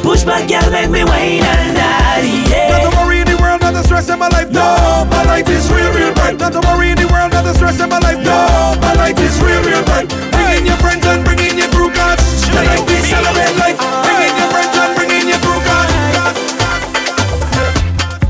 Push 0.02 0.24
my 0.24 0.44
gal, 0.46 0.68
make 0.70 0.90
me 0.90 1.04
wine 1.04 1.44
and 1.44 1.76
daddy, 1.76 2.50
yeah. 2.50 2.70
Not 2.70 2.90
to 2.90 2.96
worry 2.98 3.19
world, 3.40 3.60
not 3.60 3.72
to 3.72 3.82
stress 3.82 4.08
in 4.08 4.18
my 4.18 4.28
life. 4.28 4.50
No, 4.50 5.06
my 5.10 5.24
life 5.24 5.48
is 5.48 5.70
real, 5.72 5.92
real 5.92 6.12
bright. 6.14 6.38
Not 6.38 6.52
to 6.52 6.60
worry 6.68 6.90
in 6.92 6.98
the 6.98 7.08
world, 7.08 7.32
not 7.32 7.44
to 7.44 7.54
stress 7.54 7.80
in 7.80 7.88
my 7.88 7.98
life. 7.98 8.18
No, 8.22 8.76
my 8.80 8.94
life 8.94 9.18
is 9.18 9.40
real, 9.40 9.62
real 9.64 9.82
bright. 9.84 10.08
Bring 10.30 10.60
in 10.60 10.66
your 10.66 10.76
friends 10.78 11.04
and 11.06 11.24
bring 11.24 11.40
in 11.40 11.58
your 11.58 11.68
crew, 11.74 11.90
cause 11.90 12.20
tonight 12.46 12.82
we 12.86 12.96
celebrate 13.08 13.54
life. 13.56 13.78
Bring 14.04 14.20
in 14.28 14.34
your 14.36 14.50
friends 14.52 14.74
and 14.76 14.92
bring 14.96 15.10
in 15.10 15.26
your 15.32 15.40
crew, 15.44 15.60
cause 15.64 15.90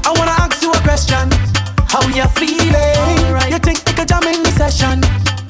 I 0.06 0.10
wanna 0.16 0.36
ask 0.44 0.62
you 0.62 0.70
a 0.72 0.80
question. 0.86 1.26
How 1.90 2.02
you 2.14 2.26
feeling? 2.38 3.18
You 3.50 3.58
think 3.58 3.82
we 3.86 3.92
could 3.92 4.08
jam 4.08 4.22
in 4.24 4.42
the 4.42 4.52
session? 4.54 5.00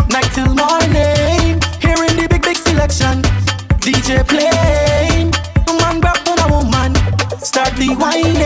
Night 0.09 0.31
till 0.35 0.51
morning. 0.57 1.61
Hearing 1.85 2.17
the 2.17 2.27
big, 2.31 2.43
big 2.43 2.57
selection. 2.57 3.23
DJ 3.85 4.25
playing. 4.27 5.31
Man 5.81 6.01
grab 6.01 6.19
on 6.27 6.39
a 6.41 6.49
woman. 6.49 6.95
Start 7.41 7.77
the 7.77 7.95
whining. 8.01 8.40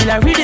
Feel 0.00 0.10
a 0.10 0.20
rhythm 0.20 0.39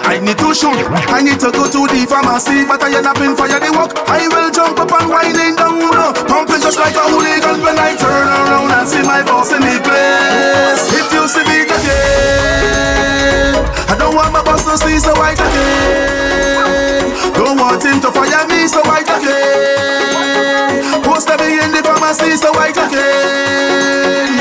I 0.00 0.16
need 0.18 0.40
to 0.40 0.56
shoot. 0.56 0.72
I 1.12 1.20
need 1.20 1.36
to 1.44 1.52
go 1.52 1.68
to 1.68 1.84
the 1.84 2.08
pharmacy, 2.08 2.64
but 2.64 2.80
I 2.80 2.96
end 2.96 3.04
up 3.04 3.20
in 3.20 3.36
fire 3.36 3.60
the 3.60 3.68
walk. 3.76 3.92
I 4.08 4.24
will 4.32 4.48
jump 4.48 4.80
up 4.80 4.88
and 4.88 5.12
whining 5.12 5.52
down, 5.52 5.92
pumping 6.24 6.64
just 6.64 6.80
like 6.80 6.96
a 6.96 7.04
hooligan 7.12 7.60
when 7.60 7.76
I 7.76 7.92
turn 8.00 8.24
around 8.24 8.72
and 8.72 8.88
see 8.88 9.04
my 9.04 9.20
boss 9.20 9.52
in 9.52 9.60
the 9.60 9.76
place. 9.84 10.88
If 10.96 11.12
you 11.12 11.28
see 11.28 11.44
me 11.44 11.68
again, 11.68 13.60
I 13.92 13.94
don't 14.00 14.16
want 14.16 14.32
my 14.32 14.40
boss 14.40 14.64
to 14.64 14.80
see 14.80 14.96
so 14.96 15.12
white 15.20 15.36
again. 15.36 17.12
Don't 17.36 17.60
want 17.60 17.84
him 17.84 18.00
to 18.00 18.08
fire 18.08 18.48
me 18.48 18.64
so 18.64 18.80
white 18.88 19.04
again. 19.04 21.04
Post 21.04 21.28
me 21.36 21.60
in 21.60 21.68
the 21.68 21.84
pharmacy 21.84 22.32
so 22.40 22.48
white 22.56 22.80
again. 22.80 24.40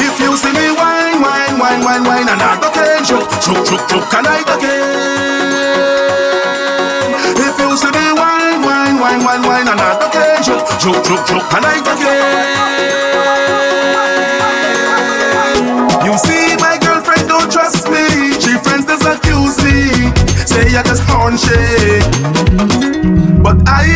If 0.00 0.16
you 0.16 0.32
see 0.40 0.52
me 0.56 0.72
wine, 0.72 1.20
wine, 1.20 1.60
wine, 1.60 1.84
wine, 1.84 2.04
wine, 2.08 2.28
and 2.28 2.40
I 2.40 2.56
again, 2.56 2.83
choke, 3.14 3.30
choke, 3.40 3.62
choke, 3.64 3.86
choke, 3.86 4.14
and 4.18 4.26
I 4.26 4.42
again. 4.42 4.90
If 7.38 7.54
you 7.62 7.70
see 7.78 7.90
me 7.94 8.10
wine, 8.18 8.62
wine, 8.66 8.98
wine, 8.98 9.22
wine, 9.22 9.42
wine, 9.46 9.68
again, 9.70 10.42
choke, 10.42 10.66
choke, 10.82 11.04
choke, 11.06 11.26
choke, 11.26 11.54
and 11.54 11.64
I 11.64 11.78
again. 11.78 12.74
You 16.04 16.18
see, 16.18 16.56
my 16.58 16.76
girlfriend 16.82 17.28
don't 17.28 17.50
trust 17.50 17.88
me. 17.88 18.34
She 18.42 18.58
friends 18.66 18.86
just 18.86 19.06
accuse 19.06 19.62
me. 19.62 20.10
Say 20.44 20.74
I 20.76 20.82
just 20.82 21.02
horn 21.06 21.36
shake. 21.38 22.02
But 23.42 23.62
I 23.68 23.86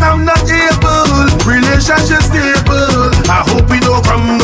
am 0.00 0.24
not 0.24 0.48
able. 0.48 1.28
Relationship 1.44 2.22
stable. 2.24 3.12
I 3.28 3.44
hope 3.46 3.68
we 3.70 3.80
don't 3.80 4.02
crumble. 4.04 4.41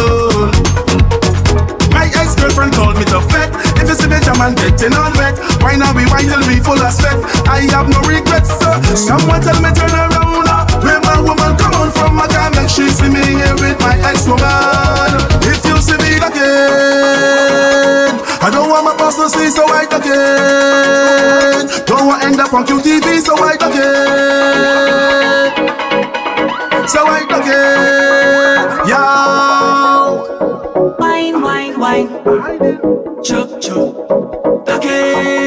If 3.79 3.89
you 3.89 3.95
see 3.97 4.09
me 4.11 4.19
jam 4.21 4.41
and 4.43 4.57
getting 4.59 4.95
on 4.99 5.13
wet, 5.17 5.39
why 5.63 5.77
not 5.79 5.95
be 5.97 6.05
wine 6.11 6.27
till 6.29 6.43
me 6.47 6.59
full 6.61 6.79
of 6.79 6.93
sweat? 6.93 7.19
I 7.49 7.65
have 7.73 7.89
no 7.89 8.01
regrets, 8.05 8.51
sir. 8.59 8.75
Someone 8.95 9.41
tell 9.41 9.59
me 9.63 9.71
turn 9.73 9.91
around. 9.95 10.47
uh, 10.51 10.67
Where 10.85 11.01
my 11.03 11.19
woman 11.23 11.57
come 11.57 11.75
on 11.79 11.91
from? 11.95 12.19
I 12.21 12.27
can't 12.29 12.55
make 12.57 12.69
she 12.69 12.89
see 12.91 13.09
me 13.09 13.23
here 13.23 13.55
with 13.63 13.79
my 13.81 13.97
ex-woman. 14.11 15.15
If 15.49 15.65
you 15.65 15.77
see 15.81 15.97
me 16.03 16.19
again, 16.21 18.13
I 18.43 18.51
don't 18.51 18.69
want 18.69 18.85
my 18.85 18.95
boss 18.97 19.17
to 19.17 19.29
see 19.31 19.49
so 19.51 19.65
white 19.67 19.93
again. 19.93 21.67
Don't 21.87 22.07
want 22.07 22.23
to 22.23 22.29
end 22.29 22.41
up 22.41 22.53
on 22.53 22.65
QTV 22.67 23.21
so 23.25 23.35
white 23.37 23.63
again. 23.63 25.53
So 26.89 27.05
white 27.05 27.31
again. 27.31 28.89
Yo. 28.89 28.97
Wine, 30.99 31.41
wine, 31.43 31.79
wine. 31.81 32.09
Chuk, 33.25 33.61
chuk. 33.61 34.69
Again. 34.69 35.38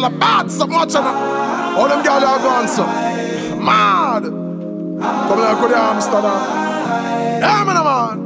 The. 0.00 0.06
A 0.06 0.10
bad. 0.10 0.46
Watch 0.70 0.94
out. 0.94 1.76
All 1.76 1.88
them 1.88 2.02
girls 2.02 2.24
are 2.24 2.38
gone 2.38 2.68
so. 2.68 2.86
Mad. 3.56 4.22
Come 4.22 5.38
here, 5.38 5.54
go 5.54 5.68
to 5.68 5.76
Amsterdam. 5.76 6.40
Yeah, 7.40 7.64
man, 7.64 7.84
man. 7.84 8.18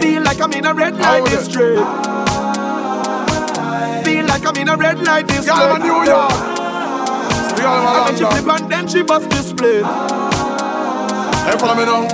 Feel 0.00 0.22
like 0.22 0.40
I'm 0.40 0.52
in 0.52 0.66
a 0.66 0.74
red 0.74 0.96
light 0.96 1.24
district. 1.24 1.80
Feel 4.04 4.26
like 4.26 4.46
I'm 4.46 4.56
in 4.56 4.68
a 4.68 4.76
red 4.76 5.02
light 5.02 5.26
district. 5.26 5.58
Girl, 5.58 5.72
I'm 5.72 5.80
in 5.80 5.86
New 5.88 6.04
York. 6.04 6.30
Girl, 7.56 7.72
I'm 7.72 7.86
And 7.86 8.06
then 8.06 8.16
she 8.16 8.24
flip 8.24 8.60
and 8.60 8.70
then 8.70 8.88
she 8.88 9.02
bust 9.02 9.30
display. 9.30 9.82
Hey, 11.42 11.56
follow 11.58 11.74
me 11.74 11.84
now. 11.84 12.06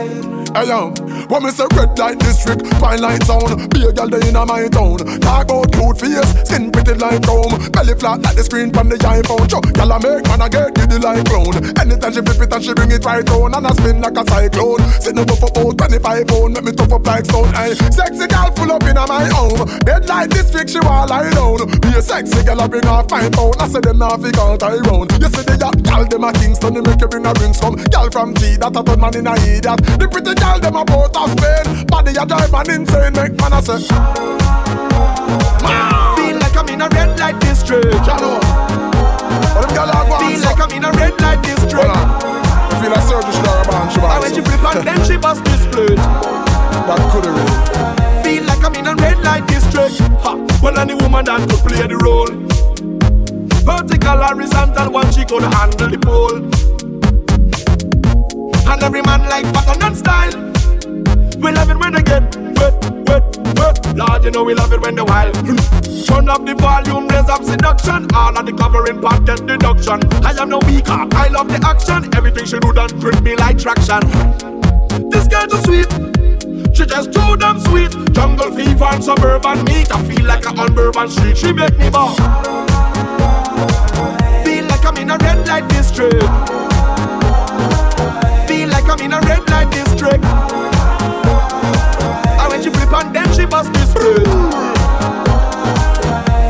Hey, 0.54 0.68
yo. 0.68 1.09
When 1.30 1.44
me 1.44 1.50
say 1.54 1.62
red 1.78 1.96
light 1.96 2.18
district, 2.18 2.66
fine 2.82 3.00
light 3.00 3.22
town. 3.22 3.46
Be 3.70 3.86
a 3.86 3.94
girl 3.94 4.10
they 4.10 4.18
in 4.26 4.34
a 4.34 4.42
my 4.44 4.66
town. 4.66 4.98
Talk 5.22 5.46
about 5.46 5.70
cute 5.70 6.02
face, 6.02 6.26
skin 6.42 6.74
pretty 6.74 6.98
like 6.98 7.22
chrome 7.22 7.54
Belly 7.70 7.94
flat 7.94 8.18
like 8.18 8.34
the 8.34 8.42
screen 8.42 8.74
from 8.74 8.90
the 8.90 8.98
iPhone. 8.98 9.46
Cho, 9.46 9.62
girl 9.62 9.94
I 9.94 10.02
make 10.02 10.26
man 10.26 10.42
I 10.42 10.50
get 10.50 10.74
giddy 10.74 10.98
like 10.98 11.22
clown. 11.30 11.54
Anytime 11.78 12.10
she 12.10 12.20
flip 12.26 12.42
it 12.42 12.50
and 12.50 12.64
she 12.66 12.74
bring 12.74 12.90
it 12.90 13.06
right 13.06 13.22
down 13.22 13.54
And 13.54 13.62
I 13.62 13.70
spin 13.78 14.02
like 14.02 14.18
a 14.18 14.26
cyclone. 14.26 14.82
Sitting 14.98 15.22
up 15.22 15.38
for 15.38 15.54
about 15.54 15.78
25 15.78 16.26
pound. 16.26 16.50
Make 16.58 16.64
me 16.66 16.72
tough 16.74 16.98
up 16.98 17.06
like 17.06 17.22
stone. 17.22 17.54
Hey, 17.54 17.78
sexy 17.78 18.26
girl 18.26 18.50
full 18.50 18.74
up 18.74 18.82
in 18.82 18.98
a 18.98 19.06
my 19.06 19.30
home. 19.30 19.62
Red 19.86 20.10
light 20.10 20.34
district 20.34 20.74
she 20.74 20.82
want 20.82 21.14
lie 21.14 21.30
down 21.30 21.62
Be 21.78 21.94
a 21.94 22.02
sexy 22.02 22.42
girl 22.42 22.58
I 22.58 22.66
bring 22.66 22.82
her 22.90 23.06
five 23.06 23.30
pound. 23.30 23.54
I 23.62 23.70
say 23.70 23.78
them 23.78 24.02
now 24.02 24.18
fi 24.18 24.34
call 24.34 24.58
tie 24.58 24.82
round 24.82 25.14
You 25.22 25.30
see 25.30 25.46
the 25.46 25.54
yacht 25.62 25.78
girl 25.86 26.02
them 26.10 26.26
a 26.26 26.34
Kingston 26.34 26.74
They 26.74 26.82
make 26.82 26.98
you 26.98 27.06
bring 27.06 27.22
a 27.22 27.30
rings 27.38 27.62
from 27.62 27.78
Girl 27.78 28.10
from 28.10 28.34
T 28.34 28.58
that 28.58 28.74
a 28.74 28.82
turn 28.82 28.98
man 28.98 29.14
in 29.14 29.30
a 29.30 29.38
idiot 29.38 29.78
The 29.94 30.10
pretty 30.10 30.34
girl 30.34 30.58
them 30.58 30.74
a 30.74 30.82
Port 30.82 31.14
of 31.20 31.30
Spain 31.36 31.86
Body 31.86 32.12
a 32.16 32.24
drive 32.24 32.52
man 32.52 32.70
insane 32.70 33.12
Make 33.12 33.36
man 33.36 33.52
a 33.52 33.60
say 33.60 33.78
Feel 36.16 36.36
like 36.40 36.56
I'm 36.56 36.68
in 36.68 36.80
a 36.80 36.88
red 36.88 37.18
light 37.18 37.38
district. 37.40 37.84
You 37.84 38.16
know 38.20 38.40
But 39.52 39.68
them 39.68 39.74
girl 39.76 39.90
a 39.90 40.00
go 40.08 40.16
Feel 40.18 40.40
like 40.40 40.60
I'm 40.60 40.72
in 40.72 40.84
a 40.84 40.92
red 40.92 41.20
light 41.20 41.42
district. 41.42 41.74
You 41.76 42.76
feel 42.80 42.94
a 42.94 43.00
surgery 43.04 43.32
she 43.32 43.42
got 43.44 43.66
a 43.66 43.70
band 43.70 43.92
she 43.92 44.00
And 44.00 44.20
when 44.22 44.32
she 44.34 44.40
flip 44.40 44.64
and 44.64 44.86
then 44.86 45.00
she 45.04 45.16
bust 45.16 45.44
display. 45.44 45.94
That 45.94 47.00
coulda 47.12 47.30
really 47.30 48.24
Feel 48.24 48.44
like 48.44 48.64
I'm 48.64 48.74
in 48.74 48.86
a 48.86 48.94
red 48.94 49.18
light 49.22 49.46
district. 49.46 50.00
Ha. 50.24 50.34
Well, 50.62 50.78
any 50.78 50.94
woman 50.94 51.24
that 51.24 51.40
could 51.48 51.60
play 51.66 51.86
the 51.86 51.96
role. 51.96 52.30
Vertical, 53.64 54.18
horizontal, 54.22 54.92
one 54.92 55.10
she 55.12 55.24
could 55.24 55.42
handle 55.42 55.88
the 55.88 55.98
pole. 55.98 56.38
And 58.70 58.82
every 58.82 59.02
man 59.02 59.22
like 59.22 59.44
pattern 59.52 59.82
and 59.82 59.96
style. 59.96 60.49
We 61.40 61.52
love 61.52 61.70
it 61.70 61.78
when 61.78 61.94
they 61.94 62.02
get 62.02 62.36
wet, 62.36 62.76
wet, 63.08 63.36
wet. 63.56 63.96
Lord, 63.96 64.24
you 64.24 64.30
know 64.30 64.44
we 64.44 64.54
love 64.54 64.72
it 64.72 64.80
when 64.82 64.94
they 64.94 65.02
wild. 65.02 65.34
Turn 65.34 66.28
up 66.28 66.44
the 66.44 66.54
volume, 66.58 67.08
raise 67.08 67.28
up 67.30 67.42
seduction. 67.44 68.06
All 68.14 68.36
of 68.36 68.44
the 68.44 68.52
covering 68.52 69.00
part 69.00 69.24
get 69.24 69.46
deduction. 69.46 70.00
I 70.22 70.36
am 70.38 70.50
no 70.50 70.58
weaker, 70.66 71.06
I 71.16 71.28
love 71.28 71.48
the 71.48 71.58
action. 71.64 72.14
Everything 72.14 72.44
she 72.44 72.58
do 72.58 72.72
done 72.72 72.90
grip 73.00 73.22
me 73.22 73.36
like 73.36 73.58
traction. 73.58 74.00
This 75.08 75.28
girl 75.28 75.46
too 75.48 75.62
sweet. 75.64 75.90
She 76.76 76.84
just 76.84 77.12
too 77.12 77.36
damn 77.36 77.58
sweet. 77.60 77.90
Jungle 78.12 78.54
fever 78.54 78.84
and 78.84 79.02
suburban 79.02 79.64
meat. 79.64 79.90
I 79.90 80.02
feel 80.04 80.24
like 80.26 80.44
a 80.44 80.50
on 80.50 81.08
Street. 81.08 81.38
She 81.38 81.52
make 81.52 81.76
me 81.78 81.88
ball. 81.88 82.14
Feel 84.44 84.64
like 84.68 84.84
I'm 84.84 84.96
in 84.98 85.10
a 85.10 85.16
red 85.16 85.48
light 85.48 85.68
district. 85.68 86.20
Feel 88.48 88.68
like 88.68 88.88
I'm 88.92 89.00
in 89.00 89.12
a 89.12 89.20
red 89.20 89.48
light 89.48 89.70
district 89.70 90.24
this 93.50 93.94
way. 93.94 94.14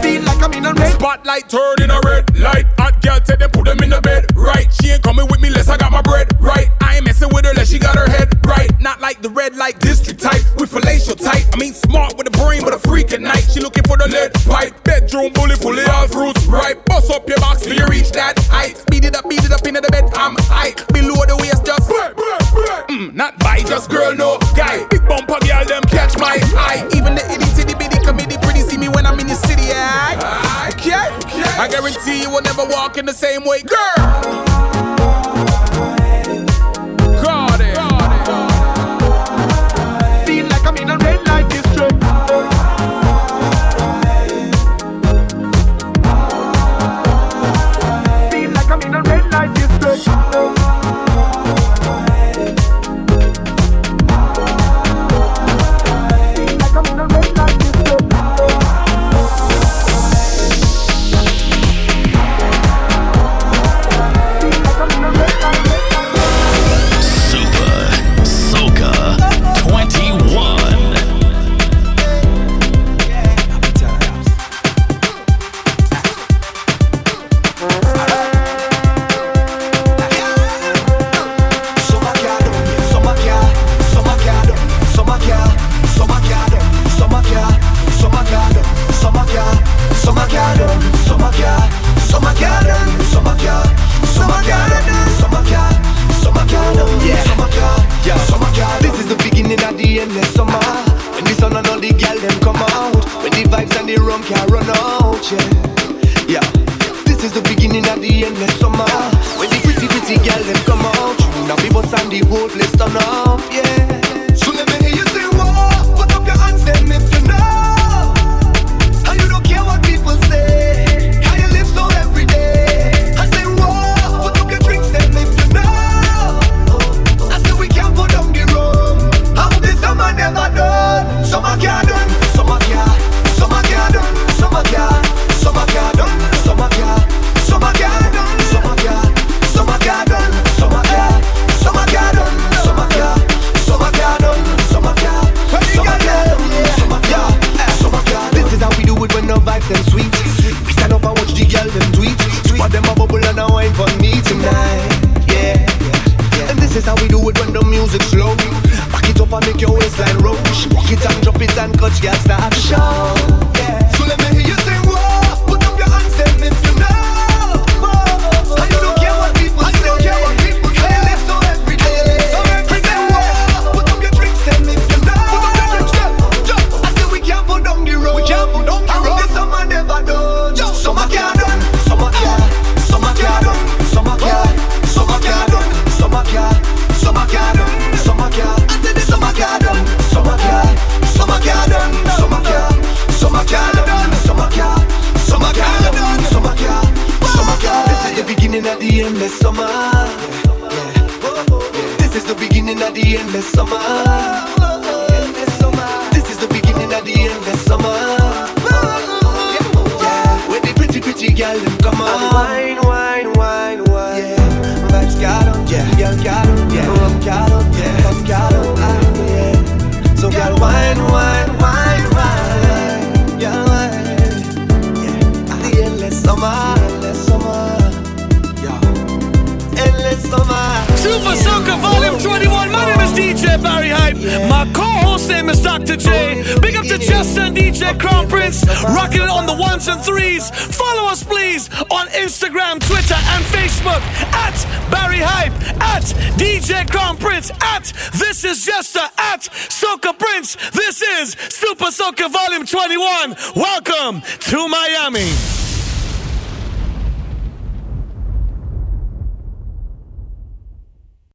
Feel 0.03 0.23
like 0.23 0.43
I'm 0.43 0.53
in 0.53 0.67
a 0.67 0.73
red 0.75 0.93
spotlight, 0.93 1.49
turn 1.49 1.83
in 1.83 1.91
a 1.91 2.01
red 2.05 2.39
light. 2.39 2.67
Hot 2.79 3.01
girl, 3.03 3.19
take 3.21 3.39
them, 3.39 3.51
put 3.51 3.65
them 3.65 3.83
in 3.83 3.91
the 3.91 4.01
bed, 4.01 4.27
right? 4.37 4.73
She 4.73 4.91
ain't 4.91 5.03
coming 5.03 5.27
with 5.29 5.41
me 5.41 5.49
unless 5.49 5.69
I 5.69 5.77
got 5.77 5.93
my 5.93 6.03
bread, 6.03 6.29
right? 6.41 6.69
I 6.81 6.97
ain't 6.97 7.05
messing 7.05 7.31
with 7.33 7.45
her 7.45 7.51
unless 7.51 7.71
she 7.71 7.79
got 7.79 7.97
her 7.97 8.09
head 8.09 8.29
right. 8.45 8.71
Not 8.81 9.01
like 9.01 9.23
the 9.23 9.31
red 9.31 9.57
light 9.57 9.81
district 9.81 10.21
type 10.21 10.43
with 10.59 10.71
fallacial 10.71 11.17
type. 11.17 11.45
I 11.53 11.57
mean 11.57 11.73
smart 11.73 12.17
with 12.19 12.27
a 12.27 12.31
brain, 12.31 12.63
but 12.63 12.75
a 12.75 12.79
freak 12.79 13.13
at 13.13 13.21
night. 13.21 13.49
She 13.53 13.61
looking 13.61 13.85
for 13.85 13.97
the 13.97 14.09
lead 14.09 14.35
pipe, 14.45 14.85
bedroom 14.85 15.33
bully, 15.33 15.57
fully 15.57 15.85
all 15.85 16.07
fruits 16.09 16.45
right. 16.47 16.77
Bust 16.87 17.11
up 17.11 17.29
your 17.29 17.39
box 17.39 17.63
till 17.63 17.77
you 17.77 17.87
reach 17.87 18.11
that 18.13 18.39
height. 18.51 18.77
Speed 18.77 19.05
it 19.07 19.17
up, 19.17 19.29
beat 19.29 19.45
it 19.45 19.53
up 19.53 19.67
into 19.67 19.81
the 19.81 19.89
bed. 19.89 20.05
I'm 20.15 20.37
high 20.53 20.75
below 20.93 21.25
the 21.27 21.37
waist, 21.41 21.65
just 21.65 22.40
girl, 22.87 22.97
mm, 22.97 23.15
not 23.15 23.39
by 23.39 23.59
just 23.59 23.91
girl, 23.91 24.15
no 24.15 24.39
guy. 24.57 24.87
Big 24.91 25.07
bumper 25.07 25.39
girl, 25.47 25.65
them 25.65 25.83
catch 25.85 26.19
my 26.19 26.39
eye. 26.57 26.89
Even 26.95 27.15
the 27.15 27.25
itty 27.33 27.45
titty 27.55 27.75
bitty 27.75 28.05
committee 28.05 28.37
pretty 28.43 28.61
see 28.61 28.77
me 28.77 28.89
when 28.89 29.07
I'm 29.07 29.19
in 29.19 29.27
the 29.27 29.35
city, 29.35 29.71
aye? 29.73 30.17
Aye. 30.21 30.71
Okay? 30.75 30.93
okay? 31.27 31.59
I 31.59 31.69
guarantee 31.69 32.23
you 32.23 32.31
will 32.31 32.43
never 32.43 32.65
walk 32.67 32.97
in 32.99 33.07
the 33.07 33.15
same 33.15 33.45
way, 33.45 33.63
girl. 33.63 35.50